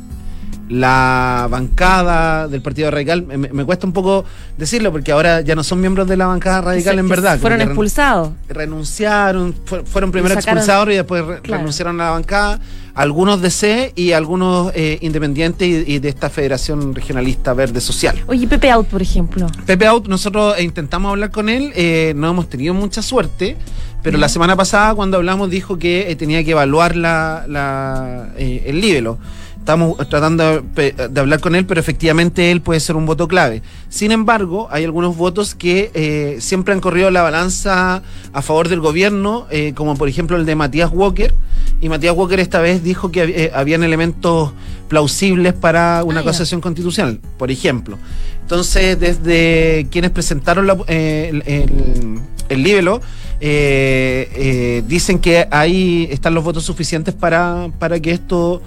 la 0.71 1.47
bancada 1.51 2.47
del 2.47 2.61
Partido 2.61 2.89
Radical. 2.89 3.23
Me, 3.23 3.37
me 3.37 3.65
cuesta 3.65 3.85
un 3.85 3.93
poco 3.93 4.23
decirlo 4.57 4.91
porque 4.91 5.11
ahora 5.11 5.41
ya 5.41 5.53
no 5.53 5.63
son 5.63 5.81
miembros 5.81 6.07
de 6.07 6.15
la 6.17 6.27
bancada 6.27 6.61
radical 6.61 6.97
en 6.97 7.09
verdad. 7.09 7.37
Fueron 7.39 7.61
expulsados. 7.61 8.29
renunciaron, 8.47 9.53
fu- 9.65 9.83
fueron 9.85 10.11
primero 10.11 10.33
sacaron- 10.35 10.57
expulsados 10.59 10.89
y 10.89 10.95
después 10.95 11.23
Claro. 11.41 11.57
renunciaron 11.59 11.99
a 11.99 12.05
la 12.05 12.09
bancada, 12.11 12.59
algunos 12.93 13.41
de 13.41 13.51
C 13.51 13.91
y 13.95 14.13
algunos 14.13 14.71
eh, 14.73 14.97
independientes 15.01 15.67
y, 15.67 15.93
y 15.95 15.99
de 15.99 16.09
esta 16.09 16.29
Federación 16.29 16.95
Regionalista 16.95 17.53
Verde 17.53 17.81
Social. 17.81 18.23
Oye, 18.27 18.47
Pepe 18.47 18.71
Out, 18.71 18.87
por 18.87 19.01
ejemplo. 19.01 19.47
Pepe 19.65 19.85
Out, 19.87 20.07
nosotros 20.07 20.55
eh, 20.57 20.63
intentamos 20.63 21.09
hablar 21.11 21.31
con 21.31 21.49
él, 21.49 21.71
eh, 21.75 22.13
no 22.15 22.29
hemos 22.29 22.49
tenido 22.49 22.73
mucha 22.73 23.01
suerte, 23.01 23.57
pero 24.03 24.17
la 24.17 24.29
semana 24.29 24.55
pasada 24.55 24.95
cuando 24.95 25.17
hablamos 25.17 25.49
dijo 25.49 25.77
que 25.77 26.09
eh, 26.11 26.15
tenía 26.15 26.43
que 26.43 26.51
evaluar 26.51 26.95
la, 26.95 27.45
la, 27.47 28.29
eh, 28.37 28.63
el 28.67 28.79
libelo. 28.81 29.17
Estamos 29.61 29.95
tratando 30.09 30.63
de, 30.73 30.95
hablar 31.17 31.39
con 31.39 31.53
él, 31.53 31.67
pero 31.67 31.79
efectivamente 31.79 32.49
él 32.49 32.61
puede 32.61 32.79
ser 32.79 32.95
un 32.95 33.05
voto 33.05 33.27
clave. 33.27 33.61
Sin 33.89 34.11
embargo, 34.11 34.67
hay 34.71 34.83
algunos 34.85 35.15
votos 35.15 35.53
que 35.53 35.91
eh, 35.93 36.37
siempre 36.39 36.73
han 36.73 36.79
corrido 36.81 37.11
la 37.11 37.21
balanza 37.21 38.01
a 38.33 38.41
favor 38.41 38.69
del 38.69 38.79
gobierno, 38.79 39.45
eh, 39.51 39.73
como 39.75 39.95
por 39.95 40.09
ejemplo 40.09 40.35
el 40.35 40.47
de 40.47 40.55
Matías 40.55 40.89
Walker. 40.91 41.31
Y 41.79 41.89
Matías 41.89 42.15
Walker 42.15 42.39
esta 42.39 42.59
vez 42.59 42.83
dijo 42.83 43.11
que 43.11 43.21
eh, 43.23 43.51
habían 43.53 43.83
elementos 43.83 44.51
plausibles 44.89 45.53
para 45.53 46.03
una 46.05 46.21
Ah, 46.21 46.23
acusación 46.23 46.59
constitucional, 46.59 47.19
por 47.37 47.51
ejemplo. 47.51 47.99
Entonces, 48.41 48.99
desde 48.99 49.85
quienes 49.91 50.09
presentaron 50.09 50.65
la- 50.65 50.77
eh, 50.87 51.27
el, 51.31 51.43
el, 51.45 52.19
el 52.49 52.63
libelo, 52.63 52.99
eh, 53.39 54.29
eh, 54.35 54.83
dicen 54.87 55.19
que 55.19 55.47
ahí 55.51 56.07
están 56.11 56.33
los 56.33 56.43
votos 56.43 56.63
suficientes 56.65 57.13
para, 57.13 57.69
para 57.79 57.99
que 57.99 58.11
esto 58.11 58.61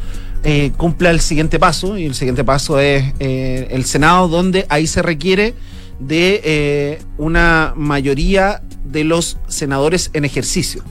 eh, 0.44 0.72
cumpla 0.76 1.11
el 1.11 1.20
siguiente 1.20 1.59
paso. 1.59 1.96
Y 1.96 2.04
el 2.04 2.14
siguiente 2.14 2.44
paso 2.44 2.78
es 2.78 3.14
eh, 3.18 3.68
el 3.70 3.85
Senado, 3.85 4.28
donde 4.28 4.66
ahí 4.68 4.87
se 4.87 5.02
requiere 5.02 5.54
de 5.98 6.40
eh, 6.44 7.02
una 7.16 7.72
mayoría 7.76 8.62
de 8.85 9.04
los 9.04 9.38
senadores 9.48 10.11
en 10.12 10.24
ejercicio. 10.24 10.83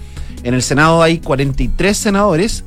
En 0.44 0.56
el 0.56 0.64
Senado 0.64 1.04
hay 1.04 1.20
43 1.20 1.96
senadores. 1.96 2.64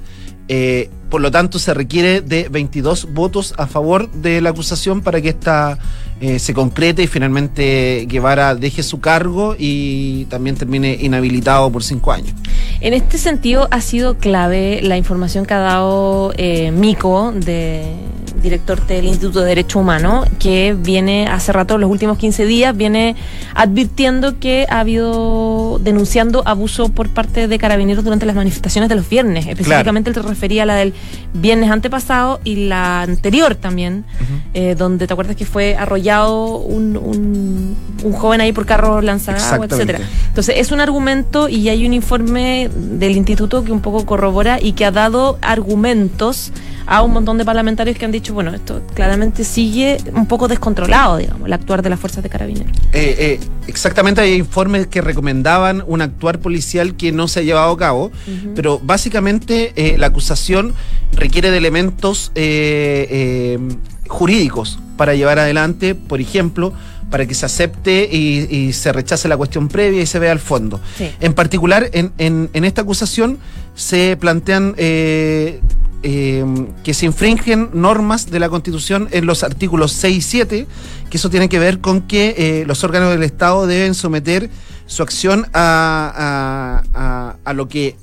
por 1.10 1.20
lo 1.20 1.30
tanto, 1.30 1.58
se 1.58 1.74
requiere 1.74 2.20
de 2.20 2.48
22 2.48 3.12
votos 3.12 3.54
a 3.58 3.66
favor 3.66 4.10
de 4.12 4.40
la 4.40 4.50
acusación 4.50 5.00
para 5.02 5.20
que 5.20 5.30
esta 5.30 5.78
eh, 6.20 6.38
se 6.38 6.54
concrete 6.54 7.02
y 7.02 7.06
finalmente 7.06 8.06
Guevara 8.08 8.54
deje 8.54 8.82
su 8.82 9.00
cargo 9.00 9.54
y 9.58 10.24
también 10.26 10.56
termine 10.56 10.96
inhabilitado 10.98 11.70
por 11.70 11.84
cinco 11.84 12.10
años. 12.10 12.32
En 12.80 12.94
este 12.94 13.18
sentido, 13.18 13.68
ha 13.70 13.82
sido 13.82 14.16
clave 14.16 14.80
la 14.82 14.96
información 14.96 15.44
que 15.44 15.54
ha 15.54 15.58
dado 15.58 16.32
eh, 16.38 16.70
Mico 16.70 17.32
de 17.32 17.94
director 18.42 18.86
del 18.86 19.06
Instituto 19.06 19.40
de 19.40 19.46
Derecho 19.46 19.78
Humano, 19.78 20.24
que 20.38 20.76
viene 20.78 21.26
hace 21.26 21.52
rato, 21.52 21.78
los 21.78 21.90
últimos 21.90 22.18
15 22.18 22.44
días, 22.44 22.76
viene 22.76 23.16
advirtiendo 23.54 24.38
que 24.38 24.66
ha 24.68 24.80
habido 24.80 25.80
denunciando 25.82 26.42
abuso 26.46 26.90
por 26.90 27.08
parte 27.08 27.48
de 27.48 27.58
carabineros 27.58 28.04
durante 28.04 28.26
las 28.26 28.36
manifestaciones 28.36 28.88
de 28.88 28.94
los 28.94 29.08
viernes. 29.08 29.46
Específicamente 29.46 30.10
él 30.10 30.14
se 30.14 30.22
refería 30.22 30.62
a 30.62 30.66
la 30.66 30.76
del 30.76 30.94
viernes 31.32 31.70
antepasado 31.70 32.40
y 32.44 32.68
la 32.68 33.02
anterior 33.02 33.54
también, 33.54 34.04
eh, 34.54 34.74
donde 34.76 35.06
te 35.06 35.12
acuerdas 35.12 35.34
que 35.34 35.46
fue 35.46 35.74
arrollado 35.76 36.05
un, 36.10 36.96
un, 36.96 37.76
un 38.04 38.12
joven 38.12 38.40
ahí 38.40 38.52
por 38.52 38.66
carro 38.66 39.00
lanzagua, 39.00 39.66
etcétera. 39.66 40.00
Entonces 40.28 40.56
es 40.58 40.72
un 40.72 40.80
argumento 40.80 41.48
y 41.48 41.68
hay 41.68 41.86
un 41.86 41.92
informe 41.92 42.70
del 42.74 43.16
instituto 43.16 43.64
que 43.64 43.72
un 43.72 43.80
poco 43.80 44.06
corrobora 44.06 44.58
y 44.60 44.72
que 44.72 44.84
ha 44.84 44.90
dado 44.90 45.38
argumentos 45.42 46.52
a 46.86 47.02
un 47.02 47.12
montón 47.12 47.36
de 47.36 47.44
parlamentarios 47.44 47.98
que 47.98 48.04
han 48.04 48.12
dicho, 48.12 48.32
bueno, 48.32 48.54
esto 48.54 48.80
claramente 48.94 49.42
sigue 49.44 49.98
un 50.14 50.26
poco 50.26 50.46
descontrolado, 50.46 51.16
digamos, 51.16 51.46
el 51.46 51.52
actuar 51.52 51.82
de 51.82 51.90
las 51.90 51.98
fuerzas 51.98 52.22
de 52.22 52.28
carabineros. 52.28 52.76
Eh, 52.92 53.16
eh, 53.18 53.40
exactamente, 53.66 54.20
hay 54.20 54.34
informes 54.34 54.86
que 54.86 55.00
recomendaban 55.00 55.82
un 55.86 56.00
actuar 56.00 56.38
policial 56.38 56.94
que 56.96 57.10
no 57.10 57.26
se 57.26 57.40
ha 57.40 57.42
llevado 57.42 57.72
a 57.72 57.76
cabo, 57.76 58.12
pero 58.54 58.78
básicamente 58.78 59.72
eh, 59.74 59.98
la 59.98 60.06
acusación 60.06 60.74
requiere 61.12 61.50
de 61.50 61.58
elementos 61.58 62.30
jurídicos 64.08 64.78
para 64.96 65.14
llevar 65.14 65.38
adelante, 65.38 65.94
por 65.94 66.20
ejemplo, 66.20 66.72
para 67.10 67.26
que 67.26 67.34
se 67.34 67.46
acepte 67.46 68.08
y, 68.10 68.72
se 68.72 68.92
rechace 68.92 69.28
la 69.28 69.36
cuestión 69.36 69.68
previa 69.68 70.02
y 70.02 70.06
se 70.06 70.18
vea 70.18 70.32
al 70.32 70.40
fondo. 70.40 70.80
En 71.20 71.34
particular, 71.34 71.88
en, 71.92 72.12
en, 72.18 72.64
esta 72.64 72.82
acusación 72.82 73.38
se 73.74 74.16
plantean 74.16 74.74
eh, 74.76 75.60
eh, 76.02 76.44
que 76.84 76.94
se 76.94 77.06
infringen 77.06 77.70
normas 77.72 78.30
de 78.30 78.40
la 78.40 78.48
Constitución 78.48 79.08
en 79.12 79.26
los 79.26 79.42
artículos 79.42 79.92
6 79.92 80.16
y 80.16 80.20
7, 80.20 80.66
que 81.10 81.16
eso 81.16 81.30
tiene 81.30 81.48
que 81.48 81.58
ver 81.58 81.80
con 81.80 82.02
que 82.02 82.34
eh, 82.36 82.64
los 82.66 82.84
órganos 82.84 83.10
del 83.10 83.22
Estado 83.22 83.66
deben 83.66 83.94
someter 83.94 84.50
su 84.86 85.02
acción 85.02 85.46
a, 85.52 86.82
a, 86.94 87.36
a, 87.44 87.52
lo 87.52 87.68
que 87.68 87.96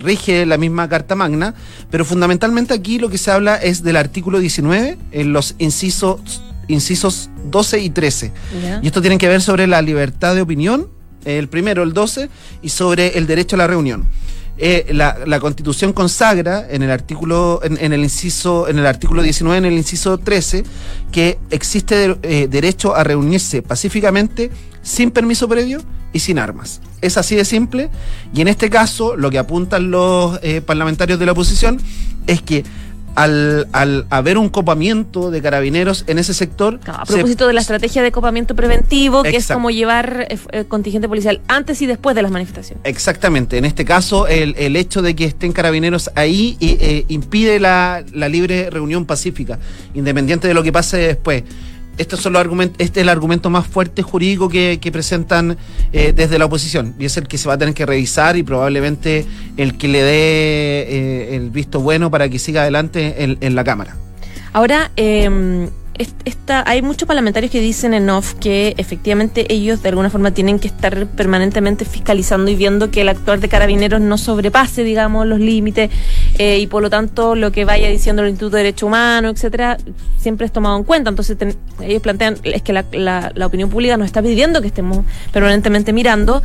rige 0.00 0.46
la 0.46 0.58
misma 0.58 0.88
Carta 0.88 1.14
Magna, 1.14 1.54
pero 1.90 2.04
fundamentalmente 2.04 2.74
aquí 2.74 2.98
lo 2.98 3.08
que 3.08 3.18
se 3.18 3.30
habla 3.30 3.56
es 3.56 3.82
del 3.82 3.96
artículo 3.96 4.38
19, 4.38 4.98
en 5.12 5.32
los 5.32 5.54
incisos 5.58 6.42
incisos 6.68 7.30
12 7.50 7.80
y 7.80 7.90
13. 7.90 8.32
Y 8.82 8.86
esto 8.86 9.00
tiene 9.00 9.18
que 9.18 9.26
ver 9.26 9.40
sobre 9.40 9.66
la 9.66 9.82
libertad 9.82 10.34
de 10.34 10.42
opinión, 10.42 10.88
el 11.24 11.48
primero, 11.48 11.82
el 11.82 11.92
12, 11.92 12.28
y 12.62 12.68
sobre 12.68 13.18
el 13.18 13.26
derecho 13.26 13.56
a 13.56 13.58
la 13.58 13.66
reunión. 13.66 14.06
Eh, 14.60 14.86
la, 14.92 15.40
Constitución 15.40 15.92
consagra 15.92 16.66
en 16.68 16.82
el 16.82 16.90
artículo 16.90 17.60
en, 17.62 17.92
el 17.92 18.02
inciso 18.02 18.66
en 18.66 18.80
el 18.80 18.86
artículo 18.86 19.22
19 19.22 19.56
en 19.56 19.64
el 19.66 19.74
inciso 19.74 20.18
13 20.18 20.64
que 21.12 21.38
existe 21.50 22.16
eh, 22.24 22.48
derecho 22.50 22.96
a 22.96 23.04
reunirse 23.04 23.62
pacíficamente 23.62 24.50
sin 24.88 25.10
permiso 25.10 25.48
previo 25.48 25.80
y 26.12 26.20
sin 26.20 26.38
armas. 26.38 26.80
Es 27.02 27.18
así 27.18 27.36
de 27.36 27.44
simple 27.44 27.90
y 28.32 28.40
en 28.40 28.48
este 28.48 28.70
caso 28.70 29.16
lo 29.16 29.30
que 29.30 29.38
apuntan 29.38 29.90
los 29.90 30.40
eh, 30.42 30.62
parlamentarios 30.62 31.18
de 31.18 31.26
la 31.26 31.32
oposición 31.32 31.78
es 32.26 32.40
que 32.40 32.64
al, 33.14 33.66
al, 33.72 34.06
haber 34.10 34.38
un 34.38 34.48
copamiento 34.48 35.30
de 35.30 35.42
carabineros 35.42 36.04
en 36.06 36.18
ese 36.18 36.32
sector. 36.34 36.78
a 36.86 37.04
propósito 37.04 37.46
de 37.48 37.52
la 37.52 37.60
estrategia 37.60 38.02
de 38.02 38.12
copamiento 38.12 38.54
preventivo, 38.54 39.24
que 39.24 39.36
es 39.36 39.48
como 39.48 39.70
llevar 39.70 40.28
eh, 40.30 40.38
eh, 40.52 40.64
contingente 40.66 41.08
policial 41.08 41.40
antes 41.48 41.82
y 41.82 41.86
después 41.86 42.14
de 42.14 42.22
las 42.22 42.30
manifestaciones. 42.30 42.80
Exactamente. 42.84 43.58
En 43.58 43.64
este 43.64 43.84
caso, 43.84 44.28
el, 44.28 44.54
el 44.56 44.76
hecho 44.76 45.02
de 45.02 45.16
que 45.16 45.24
estén 45.24 45.52
carabineros 45.52 46.10
ahí 46.14 46.56
eh, 46.60 47.04
impide 47.08 47.58
la, 47.58 48.04
la 48.12 48.28
libre 48.28 48.70
reunión 48.70 49.04
pacífica, 49.04 49.58
independiente 49.94 50.46
de 50.46 50.54
lo 50.54 50.62
que 50.62 50.72
pase 50.72 50.98
después 50.98 51.42
estos 51.98 52.20
son 52.20 52.32
los 52.32 52.40
argumentos, 52.40 52.76
este 52.78 53.00
es 53.00 53.02
el 53.02 53.08
argumento 53.08 53.50
más 53.50 53.66
fuerte 53.66 54.02
jurídico 54.02 54.48
que, 54.48 54.78
presentan 54.92 55.58
eh, 55.92 56.12
desde 56.14 56.38
la 56.38 56.46
oposición 56.46 56.94
y 56.98 57.04
es 57.04 57.16
el 57.16 57.28
que 57.28 57.36
se 57.36 57.46
va 57.46 57.54
a 57.54 57.58
tener 57.58 57.74
que 57.74 57.84
revisar 57.84 58.36
y 58.36 58.42
probablemente 58.42 59.26
el 59.56 59.76
que 59.76 59.88
le 59.88 60.02
dé 60.02 60.80
eh, 60.88 61.36
el 61.36 61.50
visto 61.50 61.80
bueno 61.80 62.10
para 62.10 62.28
que 62.28 62.38
siga 62.38 62.62
adelante 62.62 63.22
en, 63.22 63.36
en 63.40 63.54
la 63.54 63.64
Cámara. 63.64 63.96
Ahora, 64.52 64.90
eh, 64.96 65.68
esta, 65.98 66.62
hay 66.68 66.80
muchos 66.80 67.06
parlamentarios 67.06 67.50
que 67.50 67.60
dicen 67.60 67.92
en 67.92 68.08
off 68.08 68.34
que 68.34 68.74
efectivamente 68.76 69.52
ellos 69.52 69.82
de 69.82 69.88
alguna 69.88 70.10
forma 70.10 70.30
tienen 70.30 70.58
que 70.60 70.68
estar 70.68 71.06
permanentemente 71.08 71.84
fiscalizando 71.84 72.50
y 72.50 72.54
viendo 72.54 72.90
que 72.90 73.00
el 73.00 73.08
actuar 73.08 73.40
de 73.40 73.48
carabineros 73.48 74.00
no 74.00 74.16
sobrepase, 74.16 74.84
digamos, 74.84 75.26
los 75.26 75.40
límites 75.40 75.90
eh, 76.38 76.58
y 76.60 76.66
por 76.68 76.82
lo 76.82 76.90
tanto 76.90 77.34
lo 77.34 77.50
que 77.50 77.64
vaya 77.64 77.88
diciendo 77.88 78.22
el 78.22 78.28
Instituto 78.28 78.56
de 78.56 78.62
Derecho 78.62 78.86
Humano, 78.86 79.30
etcétera, 79.30 79.76
siempre 80.18 80.46
es 80.46 80.52
tomado 80.52 80.76
en 80.76 80.84
cuenta. 80.84 81.10
Entonces 81.10 81.36
ellos 81.80 82.02
plantean 82.02 82.36
es 82.44 82.62
que 82.62 82.72
la, 82.72 82.84
la, 82.92 83.46
opinión 83.46 83.68
pública 83.68 83.96
nos 83.96 84.06
está 84.06 84.22
pidiendo 84.22 84.60
que 84.60 84.68
estemos 84.68 85.04
permanentemente 85.32 85.92
mirando 85.92 86.42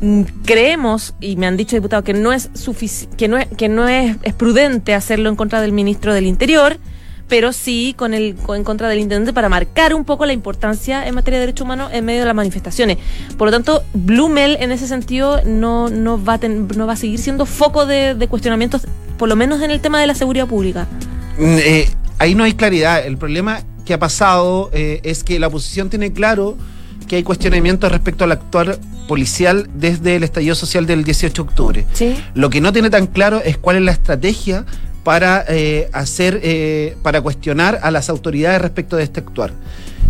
mm, 0.00 0.22
creemos 0.44 1.14
y 1.20 1.36
me 1.36 1.46
han 1.46 1.56
dicho 1.56 1.76
diputados 1.76 2.04
que 2.04 2.14
no 2.14 2.32
es 2.32 2.50
que 3.16 3.28
no 3.28 3.38
es, 3.38 3.46
que 3.56 3.68
no 3.68 3.88
es, 3.88 4.16
es 4.22 4.34
prudente 4.34 4.94
hacerlo 4.94 5.30
en 5.30 5.36
contra 5.36 5.60
del 5.60 5.72
ministro 5.72 6.12
del 6.12 6.26
Interior 6.26 6.78
pero 7.28 7.52
sí 7.52 7.94
con 7.96 8.14
el 8.14 8.36
en 8.48 8.64
contra 8.64 8.88
del 8.88 8.98
intendente 8.98 9.32
para 9.32 9.48
marcar 9.48 9.94
un 9.94 10.04
poco 10.04 10.26
la 10.26 10.32
importancia 10.32 11.06
en 11.06 11.14
materia 11.14 11.38
de 11.38 11.46
derechos 11.46 11.64
humanos 11.64 11.90
en 11.92 12.04
medio 12.04 12.20
de 12.20 12.26
las 12.26 12.34
manifestaciones. 12.34 12.98
Por 13.36 13.48
lo 13.48 13.52
tanto, 13.52 13.82
Blumel 13.94 14.56
en 14.60 14.72
ese 14.72 14.86
sentido 14.86 15.40
no, 15.44 15.88
no, 15.88 16.22
va, 16.22 16.34
a 16.34 16.48
no 16.48 16.86
va 16.86 16.92
a 16.94 16.96
seguir 16.96 17.18
siendo 17.18 17.46
foco 17.46 17.86
de, 17.86 18.26
cuestionamientos, 18.28 18.86
por 19.18 19.28
lo 19.28 19.36
menos 19.36 19.62
en 19.62 19.70
el 19.70 19.80
tema 19.80 20.00
de 20.00 20.06
la 20.06 20.14
seguridad 20.14 20.46
pública. 20.46 20.86
Mm, 21.38 21.56
eh, 21.58 21.88
ahí 22.18 22.34
no 22.34 22.44
hay 22.44 22.54
claridad. 22.54 23.04
El 23.04 23.16
problema 23.16 23.62
que 23.84 23.94
ha 23.94 23.98
pasado 23.98 24.70
eh, 24.72 25.00
es 25.02 25.24
que 25.24 25.38
la 25.38 25.48
oposición 25.48 25.90
tiene 25.90 26.12
claro 26.12 26.56
que 27.08 27.16
hay 27.16 27.22
cuestionamientos 27.22 27.90
respecto 27.90 28.24
al 28.24 28.32
actuar 28.32 28.78
policial 29.08 29.68
desde 29.74 30.16
el 30.16 30.24
estallido 30.24 30.54
social 30.54 30.86
del 30.86 31.04
18 31.04 31.42
de 31.42 31.48
octubre. 31.48 31.86
¿Sí? 31.92 32.16
Lo 32.34 32.50
que 32.50 32.60
no 32.60 32.72
tiene 32.72 32.90
tan 32.90 33.06
claro 33.06 33.42
es 33.44 33.58
cuál 33.58 33.76
es 33.76 33.82
la 33.82 33.92
estrategia 33.92 34.64
para 35.02 35.44
eh, 35.48 35.88
hacer, 35.92 36.40
eh, 36.42 36.96
para 37.02 37.20
cuestionar 37.20 37.80
a 37.82 37.90
las 37.90 38.08
autoridades 38.08 38.60
respecto 38.60 38.96
de 38.96 39.04
este 39.04 39.20
actuar. 39.20 39.52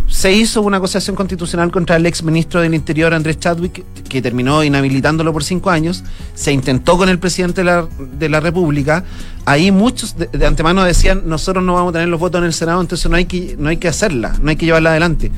Se 0.06 0.30
hizo 0.30 0.60
una 0.60 0.76
acusación 0.76 1.16
constitucional 1.16 1.70
contra 1.70 1.96
el 1.96 2.04
ex 2.04 2.22
ministro 2.22 2.60
del 2.60 2.74
Interior, 2.74 3.14
Andrés 3.14 3.38
Chadwick, 3.38 3.82
que 4.08 4.20
terminó 4.20 4.62
inhabilitándolo 4.62 5.32
por 5.32 5.42
cinco 5.42 5.70
años. 5.70 6.04
Se 6.34 6.52
intentó 6.52 6.98
con 6.98 7.08
el 7.08 7.18
presidente 7.18 7.62
de 7.62 7.64
la, 7.64 7.88
de 8.18 8.28
la 8.28 8.40
República. 8.40 9.04
Ahí 9.46 9.70
muchos 9.70 10.16
de, 10.18 10.26
de, 10.26 10.46
antemano 10.46 10.84
decían, 10.84 11.22
nosotros 11.24 11.64
no 11.64 11.74
vamos 11.74 11.90
a 11.90 11.92
tener 11.94 12.08
los 12.08 12.20
votos 12.20 12.40
en 12.40 12.44
el 12.44 12.52
Senado, 12.52 12.82
entonces 12.82 13.10
no 13.10 13.16
hay 13.16 13.24
que, 13.24 13.56
no 13.58 13.70
hay 13.70 13.78
que 13.78 13.88
hacerla, 13.88 14.36
no 14.42 14.50
hay 14.50 14.56
que 14.56 14.66
llevarla 14.66 14.90
adelante 14.90 15.32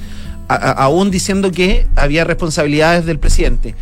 aún 0.48 1.10
diciendo 1.10 1.50
que 1.50 1.86
había 1.96 2.24
responsabilidades 2.24 3.06
del 3.06 3.18
presidente. 3.18 3.74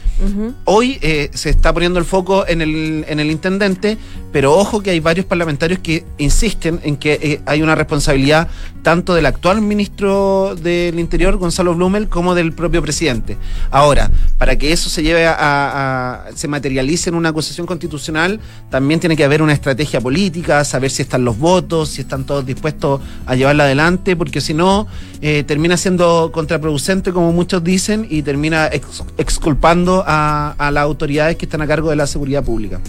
Hoy 0.64 0.98
eh, 1.02 1.30
se 1.34 1.50
está 1.50 1.72
poniendo 1.72 1.98
el 1.98 2.04
foco 2.04 2.46
en 2.46 2.62
el, 2.62 3.04
en 3.08 3.18
el 3.18 3.30
intendente, 3.30 3.98
pero 4.32 4.54
ojo 4.54 4.82
que 4.82 4.90
hay 4.90 5.00
varios 5.00 5.26
parlamentarios 5.26 5.80
que 5.80 6.04
insisten 6.18 6.80
en 6.84 6.96
que 6.96 7.18
eh, 7.20 7.40
hay 7.46 7.62
una 7.62 7.74
responsabilidad 7.74 8.48
tanto 8.82 9.14
del 9.14 9.26
actual 9.26 9.60
ministro 9.60 10.54
del 10.56 10.98
Interior, 10.98 11.36
Gonzalo 11.36 11.74
Blumel, 11.74 12.08
como 12.08 12.34
del 12.34 12.52
propio 12.52 12.82
presidente. 12.82 13.36
Ahora, 13.70 14.10
para 14.38 14.56
que 14.56 14.72
eso 14.72 14.90
se 14.90 15.02
lleve 15.02 15.26
a, 15.26 16.26
se 16.34 16.48
materialice 16.48 17.10
en 17.10 17.16
una 17.16 17.28
acusación 17.30 17.66
constitucional, 17.66 18.40
también 18.70 19.00
tiene 19.00 19.16
que 19.16 19.24
haber 19.24 19.42
una 19.42 19.52
estrategia 19.52 20.00
política, 20.00 20.64
saber 20.64 20.90
si 20.90 21.02
están 21.02 21.24
los 21.24 21.38
votos, 21.38 21.90
si 21.90 22.00
están 22.00 22.24
todos 22.24 22.44
dispuestos 22.44 23.00
a 23.26 23.34
llevarla 23.34 23.64
adelante, 23.64 24.16
porque 24.16 24.40
si 24.40 24.54
no, 24.54 24.86
eh, 25.20 25.44
termina 25.44 25.76
siendo 25.76 26.30
contra 26.32 26.51
contraproducente, 26.52 27.12
como 27.12 27.32
muchos 27.32 27.64
dicen, 27.64 28.06
y 28.10 28.22
termina 28.22 28.68
exculpando 29.16 30.04
a, 30.06 30.54
las 30.58 30.82
autoridades 30.82 31.36
que 31.36 31.46
están 31.46 31.62
a 31.62 31.66
cargo 31.66 31.88
de 31.88 31.96
la 31.96 32.06
seguridad 32.06 32.44
pública. 32.44 32.80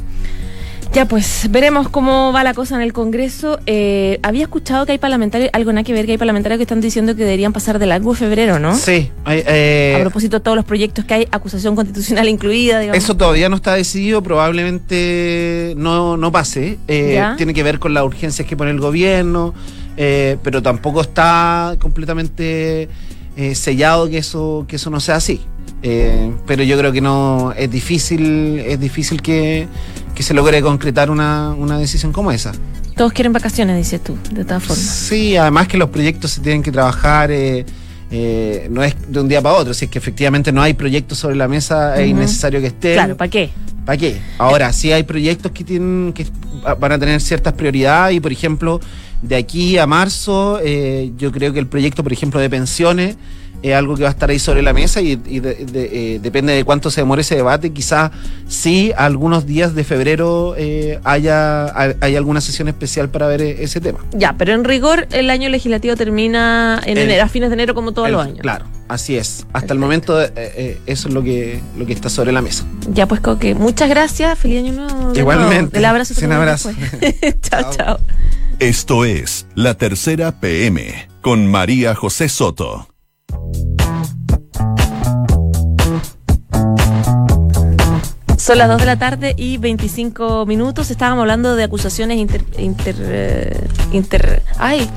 Ya, 0.92 1.08
pues 1.08 1.48
veremos 1.50 1.90
cómo 1.90 2.32
va 2.34 2.44
la 2.44 2.54
cosa 2.54 2.76
en 2.76 2.82
el 2.82 2.94
Congreso. 2.94 3.60
Eh, 3.66 4.20
había 4.22 4.44
escuchado 4.44 4.86
que 4.86 4.92
hay 4.92 4.98
parlamentarios, 5.00 5.50
algo 5.54 5.72
nada 5.72 5.84
que 5.84 5.94
ver, 5.94 6.06
que 6.06 6.12
hay 6.12 6.18
parlamentarios 6.20 6.58
que 6.58 6.64
están 6.64 6.82
diciendo 6.82 7.16
que 7.16 7.24
deberían 7.24 7.52
pasar 7.52 7.80
de 7.80 7.88
largo 7.88 8.14
febrero, 8.14 8.60
¿no? 8.60 8.76
Sí. 8.76 9.10
Eh, 9.28 9.96
a 9.98 10.02
propósito 10.02 10.38
de 10.38 10.44
todos 10.44 10.56
los 10.56 10.66
proyectos 10.66 11.06
que 11.06 11.14
hay, 11.14 11.28
acusación 11.32 11.76
constitucional 11.76 12.28
incluida. 12.30 12.80
Digamos. 12.80 13.02
Eso 13.02 13.16
todavía 13.18 13.50
no 13.50 13.56
está 13.56 13.74
decidido, 13.74 14.22
probablemente 14.22 15.74
no, 15.78 16.16
no 16.18 16.32
pase. 16.32 16.78
Eh, 16.88 17.24
tiene 17.38 17.54
que 17.56 17.64
ver 17.64 17.80
con 17.80 17.94
las 17.96 18.04
urgencias 18.04 18.48
que 18.48 18.56
pone 18.56 18.70
el 18.70 18.80
gobierno, 18.80 19.54
pero 19.96 20.62
tampoco 20.62 21.02
está 21.02 21.76
completamente 21.80 22.88
eh, 23.36 23.56
sellado 23.56 24.10
que 24.10 24.20
eso, 24.20 24.66
que 24.68 24.76
eso 24.76 24.90
no 24.90 25.00
sea 25.00 25.16
así. 25.16 25.42
Eh, 25.82 26.34
pero 26.48 26.64
yo 26.64 26.78
creo 26.78 26.92
que 26.92 27.02
no 27.02 27.54
es 27.58 27.70
difícil, 27.70 28.60
es 28.60 28.80
difícil 28.80 29.22
que, 29.22 29.68
se 30.18 30.34
logre 30.34 30.62
concretar 30.62 31.12
una, 31.12 31.56
decisión 31.78 32.14
como 32.14 32.32
esa. 32.32 32.54
Todos 32.96 33.12
quieren 33.12 33.34
vacaciones, 33.34 33.76
dices 33.76 34.02
tú, 34.02 34.18
de 34.32 34.46
todas 34.46 34.64
formas. 34.64 34.86
Sí, 34.86 35.36
además 35.36 35.68
que 35.68 35.78
los 35.78 35.90
proyectos 35.90 36.32
se 36.32 36.42
tienen 36.42 36.64
que 36.64 36.72
trabajar, 36.72 37.32
eh, 37.32 37.66
no 38.12 38.84
es 38.84 38.96
de 39.08 39.20
un 39.20 39.28
día 39.28 39.42
para 39.42 39.56
otro, 39.56 39.74
si 39.74 39.86
es 39.86 39.92
que 39.92 40.00
efectivamente 40.00 40.52
no 40.52 40.62
hay 40.62 40.74
proyectos 40.74 41.18
sobre 41.18 41.36
la 41.36 41.48
mesa, 41.48 42.00
es 42.00 42.10
innecesario 42.10 42.62
que 42.62 42.68
estén. 42.68 42.94
Claro, 42.94 43.18
¿para 43.18 43.30
qué? 43.30 43.50
¿Para 43.86 43.98
qué? 43.98 44.18
Ahora, 44.38 44.72
sí 44.72 44.92
hay 44.92 45.04
proyectos 45.04 45.52
que 45.52 45.64
tienen 45.64 46.14
que 46.14 46.26
van 46.80 46.92
a 46.92 47.00
tener 47.00 47.20
ciertas 47.22 47.54
prioridades 47.54 48.16
y, 48.16 48.20
por 48.20 48.32
ejemplo, 48.32 48.80
de 49.22 49.36
aquí 49.36 49.78
a 49.78 49.88
marzo, 49.88 50.60
eh, 50.64 51.12
yo 51.18 51.32
creo 51.32 51.54
que 51.54 51.60
el 51.60 51.68
proyecto, 51.68 52.04
por 52.04 52.14
ejemplo, 52.14 52.40
de 52.40 52.50
pensiones 52.50 53.16
es 53.64 53.74
algo 53.74 53.96
que 53.96 54.04
va 54.04 54.10
a 54.10 54.12
estar 54.12 54.30
ahí 54.30 54.38
sobre 54.40 54.62
la 54.62 54.74
mesa 54.74 55.02
y, 55.02 55.20
y 55.26 55.40
de- 55.40 55.56
de- 55.66 56.16
eh, 56.16 56.20
depende 56.20 56.54
de 56.54 56.64
cuánto 56.64 56.92
se 56.92 57.02
demore 57.02 57.22
ese 57.22 57.36
debate. 57.36 57.72
Quizás 57.72 58.12
sí, 58.48 58.92
algunos 58.96 59.46
días 59.46 59.74
de 59.74 59.84
febrero 59.84 60.54
eh, 60.58 61.00
haya, 61.04 61.78
hay, 61.80 61.94
hay 62.02 62.16
alguna 62.16 62.42
sesión 62.42 62.68
especial 62.68 63.10
para 63.10 63.28
ver 63.28 63.42
eh, 63.42 63.56
ese 63.64 63.80
tema. 63.82 64.00
Ya, 64.12 64.36
pero 64.38 64.54
en 64.54 64.64
rigor 64.64 65.08
el 65.12 65.30
año 65.30 65.50
legislativo 65.50 65.96
termina 65.96 66.80
en 66.86 66.98
El- 66.98 67.06
enero, 67.06 67.24
a 67.24 67.28
fines 67.30 67.50
de 67.50 67.54
enero 67.54 67.74
como 67.74 67.94
todos 67.94 68.08
El- 68.10 68.14
los 68.14 68.24
años. 68.26 68.40
Claro, 68.42 68.66
así 68.90 69.16
es. 69.18 69.40
Hasta 69.40 69.52
Perfecto. 69.52 69.74
el 69.74 69.80
momento 69.80 70.22
eh, 70.22 70.32
eh, 70.36 70.78
eso 70.86 71.08
es 71.08 71.14
lo 71.14 71.24
que, 71.24 71.60
lo 71.78 71.86
que 71.86 71.94
está 71.94 72.10
sobre 72.10 72.32
la 72.32 72.42
mesa. 72.42 72.66
Ya 72.90 73.08
pues 73.08 73.22
Coque, 73.22 73.56
muchas 73.56 73.88
gracias, 73.90 74.38
feliz 74.38 74.60
año 74.60 74.74
nuevo. 74.74 75.14
Igualmente. 75.16 75.78
El 75.78 75.86
abrazo. 75.86 76.14
un 76.26 76.32
abrazo. 76.34 76.72
chao, 77.42 77.72
chao. 77.76 78.00
Esto 78.60 79.04
es 79.06 79.46
La 79.56 79.74
Tercera 79.76 80.40
PM 80.40 81.08
con 81.22 81.48
María 81.50 81.96
José 81.96 82.30
Soto. 82.30 82.88
Son 88.38 88.58
las 88.58 88.68
2 88.68 88.80
de 88.80 88.86
la 88.86 88.98
tarde 89.00 89.34
y 89.38 89.58
25 89.58 90.46
minutos. 90.46 90.92
Estábamos 90.92 91.22
hablando 91.22 91.56
de 91.56 91.64
acusaciones 91.64 92.18
inter. 92.18 92.44
inter, 92.58 92.96
eh, 93.00 93.68
inter- 93.94 94.44
ay, 94.58 94.90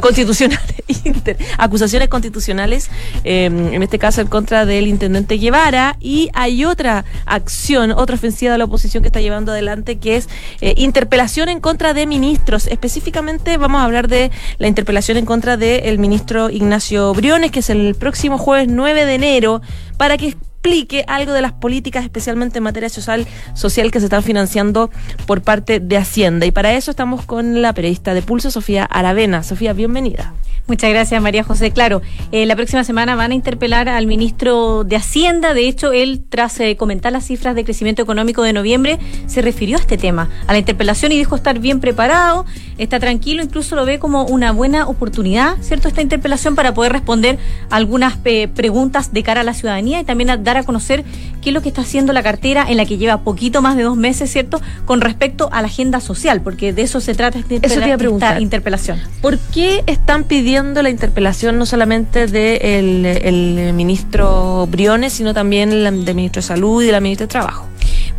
constitucionales. 0.00 0.78
acusaciones 1.58 2.08
constitucionales, 2.08 2.90
eh, 3.24 3.46
en 3.46 3.82
este 3.82 3.98
caso 3.98 4.20
en 4.20 4.26
contra 4.28 4.66
del 4.66 4.86
intendente 4.86 5.36
Guevara. 5.36 5.96
Y 6.00 6.30
hay 6.34 6.64
otra 6.64 7.04
acción, 7.26 7.92
otra 7.92 8.16
ofensiva 8.16 8.52
de 8.52 8.58
la 8.58 8.64
oposición 8.64 9.02
que 9.02 9.08
está 9.08 9.20
llevando 9.20 9.52
adelante, 9.52 9.98
que 9.98 10.16
es 10.16 10.28
eh, 10.60 10.74
interpelación 10.76 11.48
en 11.48 11.60
contra 11.60 11.94
de 11.94 12.06
ministros. 12.06 12.66
Específicamente 12.66 13.56
vamos 13.56 13.80
a 13.80 13.84
hablar 13.84 14.08
de 14.08 14.30
la 14.58 14.68
interpelación 14.68 15.16
en 15.16 15.26
contra 15.26 15.56
del 15.56 15.98
ministro 15.98 16.50
Ignacio 16.50 17.12
Briones, 17.14 17.50
que 17.50 17.60
es 17.60 17.70
el 17.70 17.94
próximo 17.94 18.38
jueves 18.38 18.68
9 18.68 19.04
de 19.04 19.14
enero, 19.14 19.62
para 19.96 20.16
que 20.16 20.36
explique 20.68 21.04
algo 21.06 21.32
de 21.32 21.40
las 21.40 21.52
políticas, 21.52 22.04
especialmente 22.04 22.58
en 22.58 22.64
materia 22.64 22.90
social, 22.90 23.26
social 23.54 23.90
que 23.90 24.00
se 24.00 24.06
están 24.06 24.22
financiando 24.22 24.90
por 25.26 25.40
parte 25.40 25.80
de 25.80 25.96
Hacienda. 25.96 26.44
Y 26.44 26.50
para 26.50 26.74
eso 26.74 26.90
estamos 26.90 27.24
con 27.24 27.62
la 27.62 27.72
periodista 27.72 28.12
de 28.12 28.20
Pulso, 28.22 28.50
Sofía 28.50 28.84
Aravena. 28.84 29.42
Sofía, 29.42 29.72
bienvenida. 29.72 30.34
Muchas 30.68 30.90
gracias, 30.90 31.22
María 31.22 31.44
José. 31.44 31.70
Claro, 31.70 32.02
eh, 32.30 32.44
la 32.44 32.54
próxima 32.54 32.84
semana 32.84 33.16
van 33.16 33.30
a 33.30 33.34
interpelar 33.34 33.88
al 33.88 34.06
ministro 34.06 34.84
de 34.84 34.96
Hacienda. 34.96 35.54
De 35.54 35.66
hecho, 35.66 35.92
él, 35.92 36.22
tras 36.28 36.60
eh, 36.60 36.76
comentar 36.76 37.10
las 37.10 37.24
cifras 37.24 37.54
de 37.54 37.64
crecimiento 37.64 38.02
económico 38.02 38.42
de 38.42 38.52
noviembre, 38.52 38.98
se 39.26 39.40
refirió 39.40 39.78
a 39.78 39.80
este 39.80 39.96
tema, 39.96 40.28
a 40.46 40.52
la 40.52 40.58
interpelación 40.58 41.10
y 41.12 41.16
dijo 41.16 41.36
estar 41.36 41.58
bien 41.58 41.80
preparado, 41.80 42.44
está 42.76 43.00
tranquilo, 43.00 43.42
incluso 43.42 43.76
lo 43.76 43.86
ve 43.86 43.98
como 43.98 44.24
una 44.26 44.52
buena 44.52 44.86
oportunidad, 44.88 45.56
¿cierto? 45.62 45.88
Esta 45.88 46.02
interpelación 46.02 46.54
para 46.54 46.74
poder 46.74 46.92
responder 46.92 47.38
algunas 47.70 48.18
eh, 48.26 48.46
preguntas 48.48 49.14
de 49.14 49.22
cara 49.22 49.40
a 49.40 49.44
la 49.44 49.54
ciudadanía 49.54 50.00
y 50.00 50.04
también 50.04 50.28
a 50.28 50.36
dar 50.36 50.57
a 50.60 50.64
conocer 50.64 51.04
qué 51.42 51.50
es 51.50 51.54
lo 51.54 51.62
que 51.62 51.68
está 51.68 51.82
haciendo 51.82 52.12
la 52.12 52.22
cartera 52.22 52.66
en 52.68 52.76
la 52.76 52.86
que 52.86 52.98
lleva 52.98 53.18
poquito 53.22 53.62
más 53.62 53.76
de 53.76 53.82
dos 53.82 53.96
meses, 53.96 54.30
¿cierto? 54.30 54.60
Con 54.84 55.00
respecto 55.00 55.48
a 55.52 55.62
la 55.62 55.68
agenda 55.68 56.00
social, 56.00 56.40
porque 56.40 56.72
de 56.72 56.82
eso 56.82 57.00
se 57.00 57.14
trata 57.14 57.38
esta, 57.38 57.54
Eso 57.54 57.80
te 57.80 57.92
esta 57.92 58.40
interpelación. 58.40 58.98
¿Por 59.20 59.38
qué 59.38 59.82
están 59.86 60.24
pidiendo 60.24 60.82
la 60.82 60.90
interpelación 60.90 61.58
no 61.58 61.66
solamente 61.66 62.26
del 62.26 63.06
el 63.06 63.72
ministro 63.74 64.66
Briones, 64.70 65.12
sino 65.12 65.34
también 65.34 65.70
del 65.70 66.14
ministro 66.14 66.40
de 66.40 66.46
Salud 66.46 66.82
y 66.82 66.86
de 66.86 66.92
la 66.92 67.00
ministra 67.00 67.26
de 67.26 67.30
Trabajo? 67.30 67.66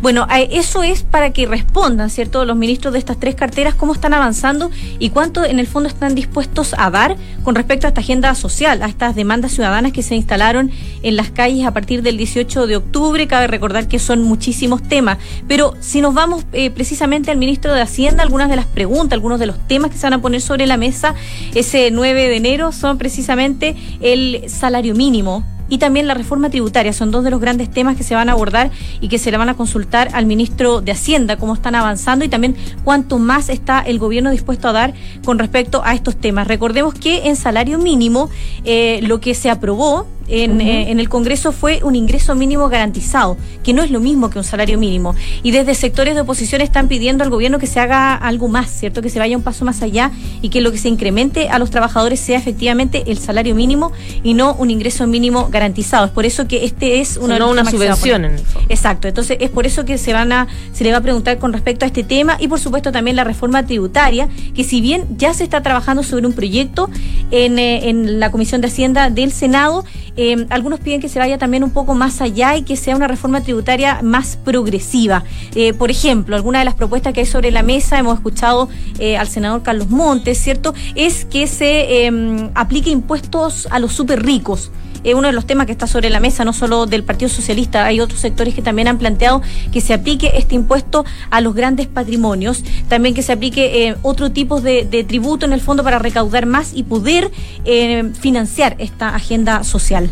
Bueno, 0.02 0.26
eso 0.30 0.82
es 0.82 1.02
para 1.02 1.30
que 1.30 1.44
respondan, 1.44 2.08
¿cierto?, 2.08 2.46
los 2.46 2.56
ministros 2.56 2.94
de 2.94 2.98
estas 2.98 3.20
tres 3.20 3.34
carteras, 3.34 3.74
cómo 3.74 3.92
están 3.92 4.14
avanzando 4.14 4.70
y 4.98 5.10
cuánto 5.10 5.44
en 5.44 5.58
el 5.58 5.66
fondo 5.66 5.90
están 5.90 6.14
dispuestos 6.14 6.74
a 6.78 6.90
dar 6.90 7.16
con 7.44 7.54
respecto 7.54 7.86
a 7.86 7.88
esta 7.88 8.00
agenda 8.00 8.34
social, 8.34 8.82
a 8.82 8.86
estas 8.86 9.14
demandas 9.14 9.52
ciudadanas 9.52 9.92
que 9.92 10.02
se 10.02 10.14
instalaron 10.14 10.70
en 11.02 11.16
las 11.16 11.30
calles 11.30 11.66
a 11.66 11.72
partir 11.72 12.02
del 12.02 12.16
18 12.16 12.66
de 12.66 12.76
octubre. 12.76 13.26
Cabe 13.26 13.46
recordar 13.46 13.88
que 13.88 13.98
son 13.98 14.22
muchísimos 14.22 14.82
temas, 14.82 15.18
pero 15.46 15.74
si 15.80 16.00
nos 16.00 16.14
vamos 16.14 16.46
eh, 16.54 16.70
precisamente 16.70 17.30
al 17.30 17.36
ministro 17.36 17.74
de 17.74 17.82
Hacienda, 17.82 18.22
algunas 18.22 18.48
de 18.48 18.56
las 18.56 18.66
preguntas, 18.66 19.12
algunos 19.12 19.38
de 19.38 19.46
los 19.46 19.58
temas 19.68 19.90
que 19.90 19.98
se 19.98 20.06
van 20.06 20.14
a 20.14 20.22
poner 20.22 20.40
sobre 20.40 20.66
la 20.66 20.78
mesa 20.78 21.14
ese 21.54 21.90
9 21.90 22.28
de 22.28 22.36
enero 22.36 22.72
son 22.72 22.96
precisamente 22.96 23.76
el 24.00 24.44
salario 24.48 24.94
mínimo 24.94 25.44
y 25.70 25.78
también 25.78 26.06
la 26.06 26.12
reforma 26.12 26.50
tributaria. 26.50 26.92
Son 26.92 27.10
dos 27.10 27.24
de 27.24 27.30
los 27.30 27.40
grandes 27.40 27.70
temas 27.70 27.96
que 27.96 28.02
se 28.02 28.14
van 28.14 28.28
a 28.28 28.32
abordar 28.32 28.70
y 29.00 29.08
que 29.08 29.18
se 29.18 29.30
le 29.30 29.38
van 29.38 29.48
a 29.48 29.54
consultar 29.54 30.10
al 30.12 30.26
ministro 30.26 30.82
de 30.82 30.92
Hacienda, 30.92 31.36
cómo 31.36 31.54
están 31.54 31.74
avanzando 31.74 32.24
y 32.26 32.28
también 32.28 32.56
cuánto 32.84 33.18
más 33.18 33.48
está 33.48 33.80
el 33.80 33.98
gobierno 33.98 34.30
dispuesto 34.30 34.68
a 34.68 34.72
dar 34.72 34.92
con 35.24 35.38
respecto 35.38 35.80
a 35.84 35.94
estos 35.94 36.16
temas. 36.16 36.46
Recordemos 36.46 36.92
que 36.92 37.28
en 37.28 37.36
salario 37.36 37.78
mínimo 37.78 38.28
eh, 38.64 39.00
lo 39.02 39.20
que 39.20 39.34
se 39.34 39.48
aprobó 39.48 40.06
en, 40.30 40.60
eh, 40.60 40.90
en 40.90 41.00
el 41.00 41.08
Congreso 41.08 41.52
fue 41.52 41.80
un 41.82 41.96
ingreso 41.96 42.34
mínimo 42.34 42.68
garantizado, 42.68 43.36
que 43.62 43.72
no 43.72 43.82
es 43.82 43.90
lo 43.90 44.00
mismo 44.00 44.30
que 44.30 44.38
un 44.38 44.44
salario 44.44 44.78
mínimo. 44.78 45.14
Y 45.42 45.50
desde 45.50 45.74
sectores 45.74 46.14
de 46.14 46.22
oposición 46.22 46.60
están 46.60 46.88
pidiendo 46.88 47.24
al 47.24 47.30
gobierno 47.30 47.58
que 47.58 47.66
se 47.66 47.80
haga 47.80 48.14
algo 48.14 48.48
más, 48.48 48.70
¿cierto? 48.70 49.02
Que 49.02 49.10
se 49.10 49.18
vaya 49.18 49.36
un 49.36 49.42
paso 49.42 49.64
más 49.64 49.82
allá 49.82 50.10
y 50.42 50.48
que 50.48 50.60
lo 50.60 50.72
que 50.72 50.78
se 50.78 50.88
incremente 50.88 51.48
a 51.48 51.58
los 51.58 51.70
trabajadores 51.70 52.20
sea 52.20 52.38
efectivamente 52.38 53.04
el 53.06 53.18
salario 53.18 53.54
mínimo 53.54 53.92
y 54.22 54.34
no 54.34 54.54
un 54.54 54.70
ingreso 54.70 55.06
mínimo 55.06 55.48
garantizado. 55.50 56.06
Es 56.06 56.12
por 56.12 56.24
eso 56.24 56.46
que 56.46 56.64
este 56.64 57.00
es 57.00 57.20
de 57.20 57.38
no 57.38 57.50
una 57.50 57.64
subvención 57.64 58.24
en 58.24 58.32
el 58.32 58.38
fondo. 58.38 58.68
Exacto, 58.68 59.08
entonces 59.08 59.36
es 59.40 59.50
por 59.50 59.66
eso 59.66 59.84
que 59.84 59.98
se 59.98 60.12
van 60.12 60.32
a 60.32 60.48
se 60.72 60.84
le 60.84 60.92
va 60.92 60.98
a 60.98 61.02
preguntar 61.02 61.38
con 61.38 61.52
respecto 61.52 61.84
a 61.84 61.88
este 61.88 62.04
tema 62.04 62.36
y 62.40 62.48
por 62.48 62.60
supuesto 62.60 62.92
también 62.92 63.16
la 63.16 63.24
reforma 63.24 63.64
tributaria, 63.66 64.28
que 64.54 64.64
si 64.64 64.80
bien 64.80 65.06
ya 65.16 65.34
se 65.34 65.44
está 65.44 65.62
trabajando 65.62 66.02
sobre 66.02 66.26
un 66.26 66.32
proyecto 66.32 66.88
en, 67.30 67.58
eh, 67.58 67.88
en 67.88 68.20
la 68.20 68.30
Comisión 68.30 68.60
de 68.60 68.68
Hacienda 68.68 69.10
del 69.10 69.32
Senado, 69.32 69.84
eh, 70.22 70.46
algunos 70.50 70.80
piden 70.80 71.00
que 71.00 71.08
se 71.08 71.18
vaya 71.18 71.38
también 71.38 71.64
un 71.64 71.70
poco 71.70 71.94
más 71.94 72.20
allá 72.20 72.54
y 72.54 72.62
que 72.62 72.76
sea 72.76 72.94
una 72.94 73.08
reforma 73.08 73.42
tributaria 73.42 74.00
más 74.02 74.36
progresiva. 74.36 75.24
Eh, 75.54 75.72
por 75.72 75.90
ejemplo, 75.90 76.36
alguna 76.36 76.58
de 76.58 76.66
las 76.66 76.74
propuestas 76.74 77.14
que 77.14 77.20
hay 77.20 77.26
sobre 77.26 77.50
la 77.50 77.62
mesa, 77.62 77.98
hemos 77.98 78.18
escuchado 78.18 78.68
eh, 78.98 79.16
al 79.16 79.28
senador 79.28 79.62
Carlos 79.62 79.88
Montes, 79.88 80.36
¿cierto? 80.36 80.74
Es 80.94 81.24
que 81.24 81.46
se 81.46 82.06
eh, 82.06 82.50
aplique 82.54 82.90
impuestos 82.90 83.66
a 83.70 83.78
los 83.78 83.92
súper 83.92 84.22
ricos 84.22 84.70
es 85.04 85.14
uno 85.14 85.28
de 85.28 85.32
los 85.32 85.46
temas 85.46 85.66
que 85.66 85.72
está 85.72 85.86
sobre 85.86 86.10
la 86.10 86.20
mesa, 86.20 86.44
no 86.44 86.52
solo 86.52 86.86
del 86.86 87.04
Partido 87.04 87.28
Socialista, 87.28 87.84
hay 87.86 88.00
otros 88.00 88.20
sectores 88.20 88.54
que 88.54 88.62
también 88.62 88.88
han 88.88 88.98
planteado 88.98 89.42
que 89.72 89.80
se 89.80 89.94
aplique 89.94 90.32
este 90.34 90.54
impuesto 90.54 91.04
a 91.30 91.40
los 91.40 91.54
grandes 91.54 91.86
patrimonios, 91.86 92.62
también 92.88 93.14
que 93.14 93.22
se 93.22 93.32
aplique 93.32 93.88
eh, 93.88 93.96
otro 94.02 94.30
tipo 94.32 94.60
de, 94.60 94.84
tributo 95.08 95.46
en 95.46 95.52
el 95.52 95.60
fondo 95.60 95.82
para 95.82 95.98
recaudar 95.98 96.46
más 96.46 96.72
y 96.74 96.82
poder 96.82 97.30
eh, 97.64 98.10
financiar 98.20 98.76
esta 98.78 99.14
agenda 99.14 99.64
social. 99.64 100.10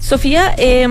Sofía, 0.00 0.54
eh, 0.58 0.86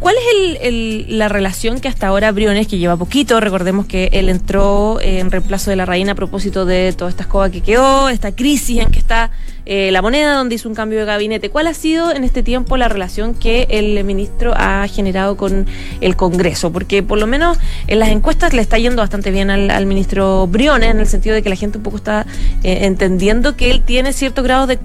¿cuál 0.00 0.14
es 0.16 0.58
el- 0.62 1.18
la 1.18 1.28
relación 1.28 1.78
que 1.78 1.86
hasta 1.86 2.08
ahora 2.08 2.32
Briones, 2.32 2.66
que 2.66 2.78
lleva 2.78 2.96
poquito, 2.96 3.38
recordemos 3.38 3.86
que 3.86 4.08
él 4.12 4.28
entró 4.28 4.98
eh, 5.00 5.20
en 5.20 5.30
reemplazo 5.30 5.70
de 5.70 5.76
la 5.76 5.84
reina 5.86 6.12
a 6.12 6.14
propósito 6.16 6.64
de 6.64 6.92
toda 6.92 7.10
esta 7.10 7.22
escoba 7.22 7.48
que 7.50 7.60
quedó, 7.60 8.08
esta 8.08 8.34
crisis 8.34 8.80
en 8.80 8.90
que 8.90 8.98
está 8.98 9.30
eh, 9.66 9.90
la 9.90 10.00
moneda, 10.00 10.34
donde 10.34 10.54
hizo 10.54 10.68
un 10.68 10.74
cambio 10.74 10.98
de 11.00 11.04
gabinete? 11.04 11.50
¿Cuál 11.50 11.66
ha 11.66 11.74
sido 11.74 12.12
en 12.14 12.24
este 12.24 12.42
tiempo 12.42 12.76
la 12.76 12.88
relación 12.88 13.34
que 13.34 13.66
el 13.68 14.02
ministro 14.04 14.54
ha 14.56 14.86
generado 14.88 15.36
con 15.36 15.66
el 16.00 16.16
Congreso? 16.16 16.72
Porque 16.72 17.02
por 17.02 17.18
lo 17.18 17.26
menos 17.26 17.58
en 17.86 17.98
las 17.98 18.10
encuestas 18.10 18.54
le 18.54 18.62
está 18.62 18.78
yendo 18.78 19.02
bastante 19.02 19.30
bien 19.30 19.50
al, 19.50 19.86
ministro 19.86 20.46
Briones, 20.46 20.90
en 20.90 21.00
el 21.00 21.06
sentido 21.06 21.34
de 21.34 21.42
que 21.42 21.48
la 21.48 21.56
gente 21.56 21.78
un 21.78 21.84
poco 21.84 21.96
está 21.96 22.26
eh, 22.62 22.78
entendiendo 22.82 23.56
que 23.56 23.70
él 23.70 23.82
tiene 23.82 24.12
cierto 24.12 24.42
grado 24.42 24.66
de, 24.66 24.78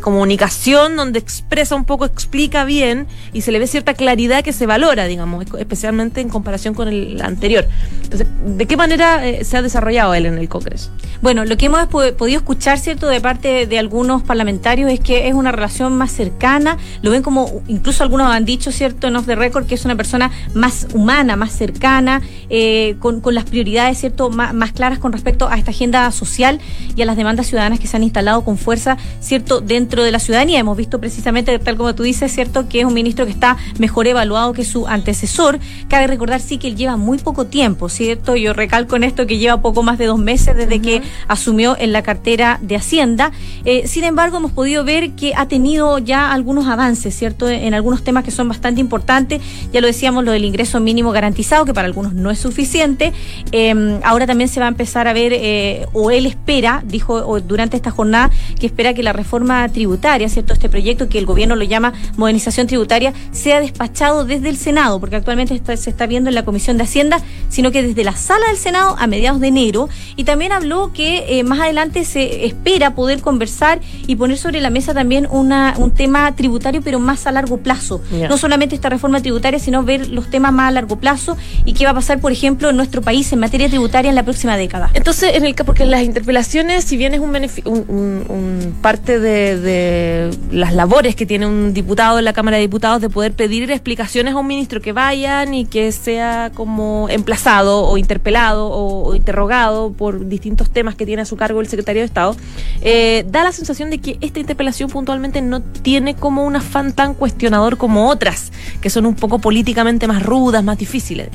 comunicación 0.00 0.96
donde 0.96 1.18
expresa 1.18 1.74
un 1.74 1.84
poco, 1.84 2.04
explica 2.04 2.64
bien 2.64 3.06
y 3.32 3.42
se 3.42 3.52
le 3.52 3.58
ve 3.58 3.66
cierta 3.66 3.94
claridad 3.94 4.44
que 4.44 4.52
se 4.52 4.66
valora, 4.66 5.06
digamos, 5.06 5.44
especialmente 5.58 6.20
en 6.20 6.28
comparación 6.28 6.74
con 6.74 6.88
el 6.88 7.20
anterior. 7.22 7.66
Entonces, 8.02 8.26
¿de 8.44 8.66
qué 8.66 8.76
manera 8.76 9.26
eh, 9.26 9.44
se 9.44 9.56
ha 9.56 9.62
desarrollado 9.62 10.14
él 10.14 10.26
en 10.26 10.38
el 10.38 10.48
Congreso? 10.48 10.90
Bueno, 11.22 11.44
lo 11.44 11.56
que 11.56 11.66
hemos 11.66 11.86
po- 11.86 12.12
podido 12.16 12.38
escuchar, 12.38 12.78
¿cierto?, 12.78 13.08
de 13.08 13.20
parte 13.20 13.66
de 13.66 13.78
algunos 13.78 14.11
parlamentarios 14.20 14.90
es 14.90 15.00
que 15.00 15.28
es 15.28 15.34
una 15.34 15.52
relación 15.52 15.96
más 15.96 16.12
cercana, 16.12 16.76
lo 17.00 17.10
ven 17.10 17.22
como, 17.22 17.62
incluso 17.68 18.02
algunos 18.02 18.26
han 18.26 18.44
dicho, 18.44 18.70
¿cierto?, 18.72 19.06
en 19.06 19.16
Off 19.16 19.24
the 19.24 19.34
Record, 19.34 19.64
que 19.64 19.74
es 19.74 19.86
una 19.86 19.96
persona 19.96 20.30
más 20.52 20.88
humana, 20.92 21.36
más 21.36 21.52
cercana, 21.52 22.20
eh, 22.50 22.96
con, 22.98 23.22
con 23.22 23.34
las 23.34 23.44
prioridades, 23.44 23.96
¿cierto?, 23.98 24.28
más, 24.28 24.52
más 24.52 24.72
claras 24.72 24.98
con 24.98 25.12
respecto 25.12 25.48
a 25.48 25.56
esta 25.56 25.70
agenda 25.70 26.10
social 26.10 26.60
y 26.94 27.00
a 27.00 27.06
las 27.06 27.16
demandas 27.16 27.46
ciudadanas 27.46 27.80
que 27.80 27.86
se 27.86 27.96
han 27.96 28.02
instalado 28.02 28.44
con 28.44 28.58
fuerza, 28.58 28.98
¿cierto?, 29.20 29.62
dentro 29.62 30.02
de 30.02 30.10
la 30.10 30.18
ciudadanía. 30.18 30.58
Hemos 30.58 30.76
visto 30.76 31.00
precisamente, 31.00 31.58
tal 31.58 31.76
como 31.76 31.94
tú 31.94 32.02
dices, 32.02 32.30
¿cierto?, 32.32 32.68
que 32.68 32.80
es 32.80 32.84
un 32.84 32.92
ministro 32.92 33.24
que 33.24 33.32
está 33.32 33.56
mejor 33.78 34.08
evaluado 34.08 34.52
que 34.52 34.64
su 34.64 34.88
antecesor. 34.88 35.60
Cabe 35.88 36.08
recordar, 36.08 36.40
sí, 36.40 36.58
que 36.58 36.66
él 36.66 36.76
lleva 36.76 36.96
muy 36.96 37.18
poco 37.18 37.46
tiempo, 37.46 37.88
¿cierto? 37.88 38.34
Yo 38.34 38.52
recalco 38.52 38.96
en 38.96 39.04
esto 39.04 39.26
que 39.26 39.38
lleva 39.38 39.60
poco 39.60 39.82
más 39.84 39.98
de 39.98 40.06
dos 40.06 40.18
meses 40.18 40.56
desde 40.56 40.80
que 40.80 41.02
asumió 41.28 41.76
en 41.78 41.92
la 41.92 42.02
cartera 42.02 42.58
de 42.60 42.76
Hacienda. 42.76 43.30
Eh, 43.64 43.86
sin 43.86 44.01
sin 44.02 44.08
embargo 44.08 44.38
hemos 44.38 44.50
podido 44.50 44.82
ver 44.82 45.12
que 45.12 45.32
ha 45.36 45.46
tenido 45.46 45.96
ya 45.98 46.32
algunos 46.32 46.66
avances, 46.66 47.14
¿cierto? 47.14 47.48
En 47.48 47.72
algunos 47.72 48.02
temas 48.02 48.24
que 48.24 48.32
son 48.32 48.48
bastante 48.48 48.80
importantes. 48.80 49.40
Ya 49.72 49.80
lo 49.80 49.86
decíamos, 49.86 50.24
lo 50.24 50.32
del 50.32 50.44
ingreso 50.44 50.80
mínimo 50.80 51.12
garantizado, 51.12 51.64
que 51.64 51.72
para 51.72 51.86
algunos 51.86 52.12
no 52.12 52.32
es 52.32 52.40
suficiente. 52.40 53.12
Em, 53.52 54.00
ahora 54.02 54.26
también 54.26 54.48
se 54.48 54.58
va 54.58 54.66
a 54.66 54.70
empezar 54.70 55.06
a 55.06 55.12
ver, 55.12 55.32
eh, 55.32 55.86
o 55.92 56.10
él 56.10 56.26
espera, 56.26 56.82
dijo 56.84 57.40
durante 57.42 57.76
esta 57.76 57.92
jornada, 57.92 58.32
que 58.58 58.66
espera 58.66 58.92
que 58.92 59.04
la 59.04 59.12
reforma 59.12 59.68
tributaria, 59.68 60.28
¿cierto? 60.28 60.52
Este 60.52 60.68
proyecto 60.68 61.08
que 61.08 61.20
el 61.20 61.24
gobierno 61.24 61.54
lo 61.54 61.62
llama 61.62 61.92
modernización 62.16 62.66
tributaria, 62.66 63.12
sea 63.30 63.60
despachado 63.60 64.24
desde 64.24 64.48
el 64.48 64.56
Senado, 64.56 64.98
porque 64.98 65.14
actualmente 65.14 65.62
se 65.76 65.90
está 65.90 66.06
viendo 66.08 66.28
en 66.28 66.34
la 66.34 66.44
Comisión 66.44 66.76
de 66.76 66.82
Hacienda, 66.82 67.20
sino 67.50 67.70
que 67.70 67.84
desde 67.84 68.02
la 68.02 68.16
sala 68.16 68.48
del 68.48 68.56
Senado 68.56 68.96
a 68.98 69.06
mediados 69.06 69.40
de 69.40 69.46
enero. 69.46 69.88
Y 70.16 70.24
también 70.24 70.50
habló 70.50 70.92
que 70.92 71.38
eh, 71.38 71.44
más 71.44 71.60
adelante 71.60 72.04
se 72.04 72.46
espera 72.46 72.96
poder 72.96 73.20
conversar 73.20 73.80
y 74.06 74.16
poner 74.16 74.36
sobre 74.36 74.60
la 74.60 74.70
mesa 74.70 74.92
también 74.92 75.26
una, 75.30 75.74
un 75.78 75.92
tema 75.92 76.34
tributario, 76.34 76.82
pero 76.82 76.98
más 76.98 77.26
a 77.26 77.32
largo 77.32 77.58
plazo. 77.58 78.00
No 78.28 78.36
solamente 78.36 78.74
esta 78.74 78.88
reforma 78.88 79.20
tributaria, 79.20 79.58
sino 79.58 79.82
ver 79.84 80.08
los 80.08 80.28
temas 80.28 80.52
más 80.52 80.68
a 80.68 80.72
largo 80.72 80.96
plazo 80.96 81.36
y 81.64 81.72
qué 81.72 81.84
va 81.84 81.92
a 81.92 81.94
pasar, 81.94 82.20
por 82.20 82.32
ejemplo, 82.32 82.70
en 82.70 82.76
nuestro 82.76 83.02
país 83.02 83.32
en 83.32 83.38
materia 83.38 83.68
tributaria 83.68 84.08
en 84.08 84.14
la 84.14 84.24
próxima 84.24 84.56
década. 84.56 84.90
Entonces, 84.94 85.34
en 85.34 85.44
el 85.44 85.54
porque 85.64 85.84
las 85.84 86.02
interpelaciones, 86.02 86.84
si 86.84 86.96
bien 86.96 87.14
es 87.14 87.20
un, 87.20 88.24
un, 88.28 88.74
parte 88.80 89.20
de, 89.20 89.58
de, 89.58 90.30
las 90.50 90.74
labores 90.74 91.14
que 91.14 91.26
tiene 91.26 91.46
un 91.46 91.74
diputado 91.74 92.18
en 92.18 92.24
la 92.24 92.32
Cámara 92.32 92.56
de 92.56 92.62
Diputados 92.62 93.00
de 93.00 93.10
poder 93.10 93.32
pedir 93.32 93.70
explicaciones 93.70 94.34
a 94.34 94.38
un 94.38 94.46
ministro 94.46 94.80
que 94.80 94.92
vayan 94.92 95.54
y 95.54 95.66
que 95.66 95.92
sea 95.92 96.50
como 96.54 97.08
emplazado 97.10 97.84
o 97.84 97.98
interpelado 97.98 98.70
o, 98.70 99.14
interrogado 99.14 99.92
por 99.92 100.26
distintos 100.26 100.70
temas 100.70 100.94
que 100.94 101.06
tiene 101.06 101.22
a 101.22 101.24
su 101.24 101.36
cargo 101.36 101.60
el 101.60 101.68
secretario 101.68 102.02
de 102.02 102.06
Estado, 102.06 102.36
eh, 102.80 103.24
da 103.28 103.44
la 103.44 103.52
sensación 103.52 103.81
de 103.90 103.98
que 103.98 104.18
esta 104.20 104.40
interpelación 104.40 104.90
puntualmente 104.90 105.40
no 105.42 105.62
tiene 105.62 106.14
como 106.14 106.44
un 106.44 106.56
afán 106.56 106.92
tan 106.92 107.14
cuestionador 107.14 107.76
como 107.76 108.08
otras, 108.08 108.52
que 108.80 108.90
son 108.90 109.06
un 109.06 109.14
poco 109.14 109.38
políticamente 109.38 110.06
más 110.06 110.22
rudas, 110.22 110.62
más 110.64 110.78
difíciles. 110.78 111.28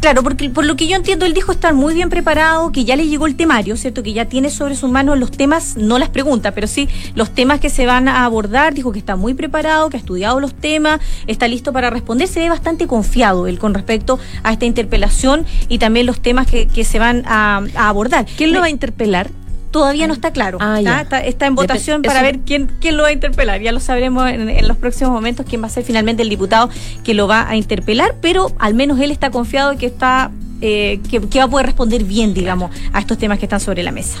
Claro, 0.00 0.22
porque 0.22 0.48
por 0.48 0.64
lo 0.64 0.76
que 0.76 0.86
yo 0.86 0.96
entiendo, 0.96 1.26
él 1.26 1.34
dijo 1.34 1.52
estar 1.52 1.74
muy 1.74 1.92
bien 1.92 2.08
preparado, 2.08 2.72
que 2.72 2.86
ya 2.86 2.96
le 2.96 3.06
llegó 3.06 3.26
el 3.26 3.36
temario, 3.36 3.76
¿cierto? 3.76 4.02
Que 4.02 4.14
ya 4.14 4.24
tiene 4.24 4.48
sobre 4.48 4.74
sus 4.74 4.90
manos 4.90 5.18
los 5.18 5.30
temas, 5.30 5.76
no 5.76 5.98
las 5.98 6.08
preguntas, 6.08 6.54
pero 6.54 6.66
sí 6.66 6.88
los 7.14 7.34
temas 7.34 7.60
que 7.60 7.68
se 7.68 7.84
van 7.84 8.08
a 8.08 8.24
abordar. 8.24 8.72
Dijo 8.72 8.92
que 8.92 8.98
está 8.98 9.16
muy 9.16 9.34
preparado, 9.34 9.90
que 9.90 9.98
ha 9.98 10.00
estudiado 10.00 10.40
los 10.40 10.54
temas, 10.54 11.00
está 11.26 11.48
listo 11.48 11.74
para 11.74 11.90
responder. 11.90 12.28
Se 12.28 12.40
ve 12.40 12.48
bastante 12.48 12.86
confiado 12.86 13.46
él 13.46 13.58
con 13.58 13.74
respecto 13.74 14.18
a 14.42 14.52
esta 14.52 14.64
interpelación 14.64 15.44
y 15.68 15.76
también 15.78 16.06
los 16.06 16.20
temas 16.20 16.46
que, 16.46 16.66
que 16.66 16.84
se 16.84 16.98
van 16.98 17.22
a, 17.26 17.62
a 17.74 17.88
abordar. 17.88 18.24
¿Quién 18.38 18.54
lo 18.54 18.60
va 18.60 18.66
a 18.66 18.70
interpelar? 18.70 19.28
Todavía 19.70 20.06
no 20.06 20.14
está 20.14 20.32
claro. 20.32 20.58
Ah, 20.60 20.80
está, 21.24 21.46
en 21.46 21.54
votación 21.54 22.02
para 22.02 22.22
ver 22.22 22.40
quién, 22.40 22.70
quién 22.80 22.96
lo 22.96 23.02
va 23.04 23.10
a 23.10 23.12
interpelar. 23.12 23.60
Ya 23.60 23.72
lo 23.72 23.80
sabremos 23.80 24.28
en, 24.28 24.66
los 24.66 24.76
próximos 24.76 25.12
momentos 25.12 25.46
quién 25.48 25.62
va 25.62 25.66
a 25.66 25.70
ser 25.70 25.84
finalmente 25.84 26.22
el 26.22 26.28
diputado 26.28 26.70
que 27.04 27.14
lo 27.14 27.26
va 27.26 27.48
a 27.48 27.56
interpelar, 27.56 28.16
pero 28.20 28.52
al 28.58 28.74
menos 28.74 28.98
él 29.00 29.10
está 29.10 29.30
confiado 29.30 29.76
que 29.76 29.86
está 29.86 30.30
eh, 30.60 31.00
que, 31.08 31.38
va 31.38 31.44
a 31.44 31.48
poder 31.48 31.66
responder 31.66 32.04
bien, 32.04 32.34
digamos, 32.34 32.70
a 32.92 33.00
estos 33.00 33.16
temas 33.18 33.38
que 33.38 33.46
están 33.46 33.60
sobre 33.60 33.82
la 33.82 33.92
mesa. 33.92 34.18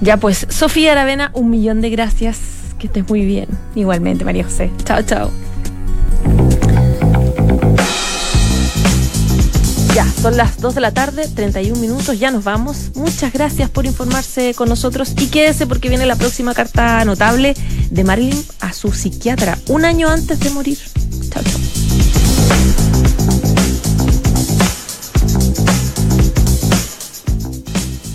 Ya 0.00 0.16
pues, 0.16 0.46
Sofía 0.48 0.92
Aravena, 0.92 1.30
un 1.34 1.50
millón 1.50 1.80
de 1.80 1.90
gracias. 1.90 2.40
Que 2.78 2.86
estés 2.86 3.08
muy 3.08 3.24
bien. 3.24 3.48
Igualmente, 3.74 4.24
María 4.24 4.44
José. 4.44 4.70
Chao, 4.84 5.02
chao. 5.02 5.30
Ya, 9.98 10.06
son 10.22 10.36
las 10.36 10.60
2 10.60 10.76
de 10.76 10.80
la 10.80 10.92
tarde, 10.92 11.26
31 11.26 11.80
minutos, 11.80 12.20
ya 12.20 12.30
nos 12.30 12.44
vamos. 12.44 12.92
Muchas 12.94 13.32
gracias 13.32 13.68
por 13.68 13.84
informarse 13.84 14.54
con 14.54 14.68
nosotros 14.68 15.12
y 15.18 15.26
quédese 15.26 15.66
porque 15.66 15.88
viene 15.88 16.06
la 16.06 16.14
próxima 16.14 16.54
carta 16.54 17.04
notable 17.04 17.56
de 17.90 18.04
Marilyn 18.04 18.44
a 18.60 18.72
su 18.72 18.92
psiquiatra, 18.92 19.58
un 19.66 19.84
año 19.84 20.08
antes 20.08 20.38
de 20.38 20.50
morir. 20.50 20.78
Chao, 21.30 21.42
chao. 21.42 22.87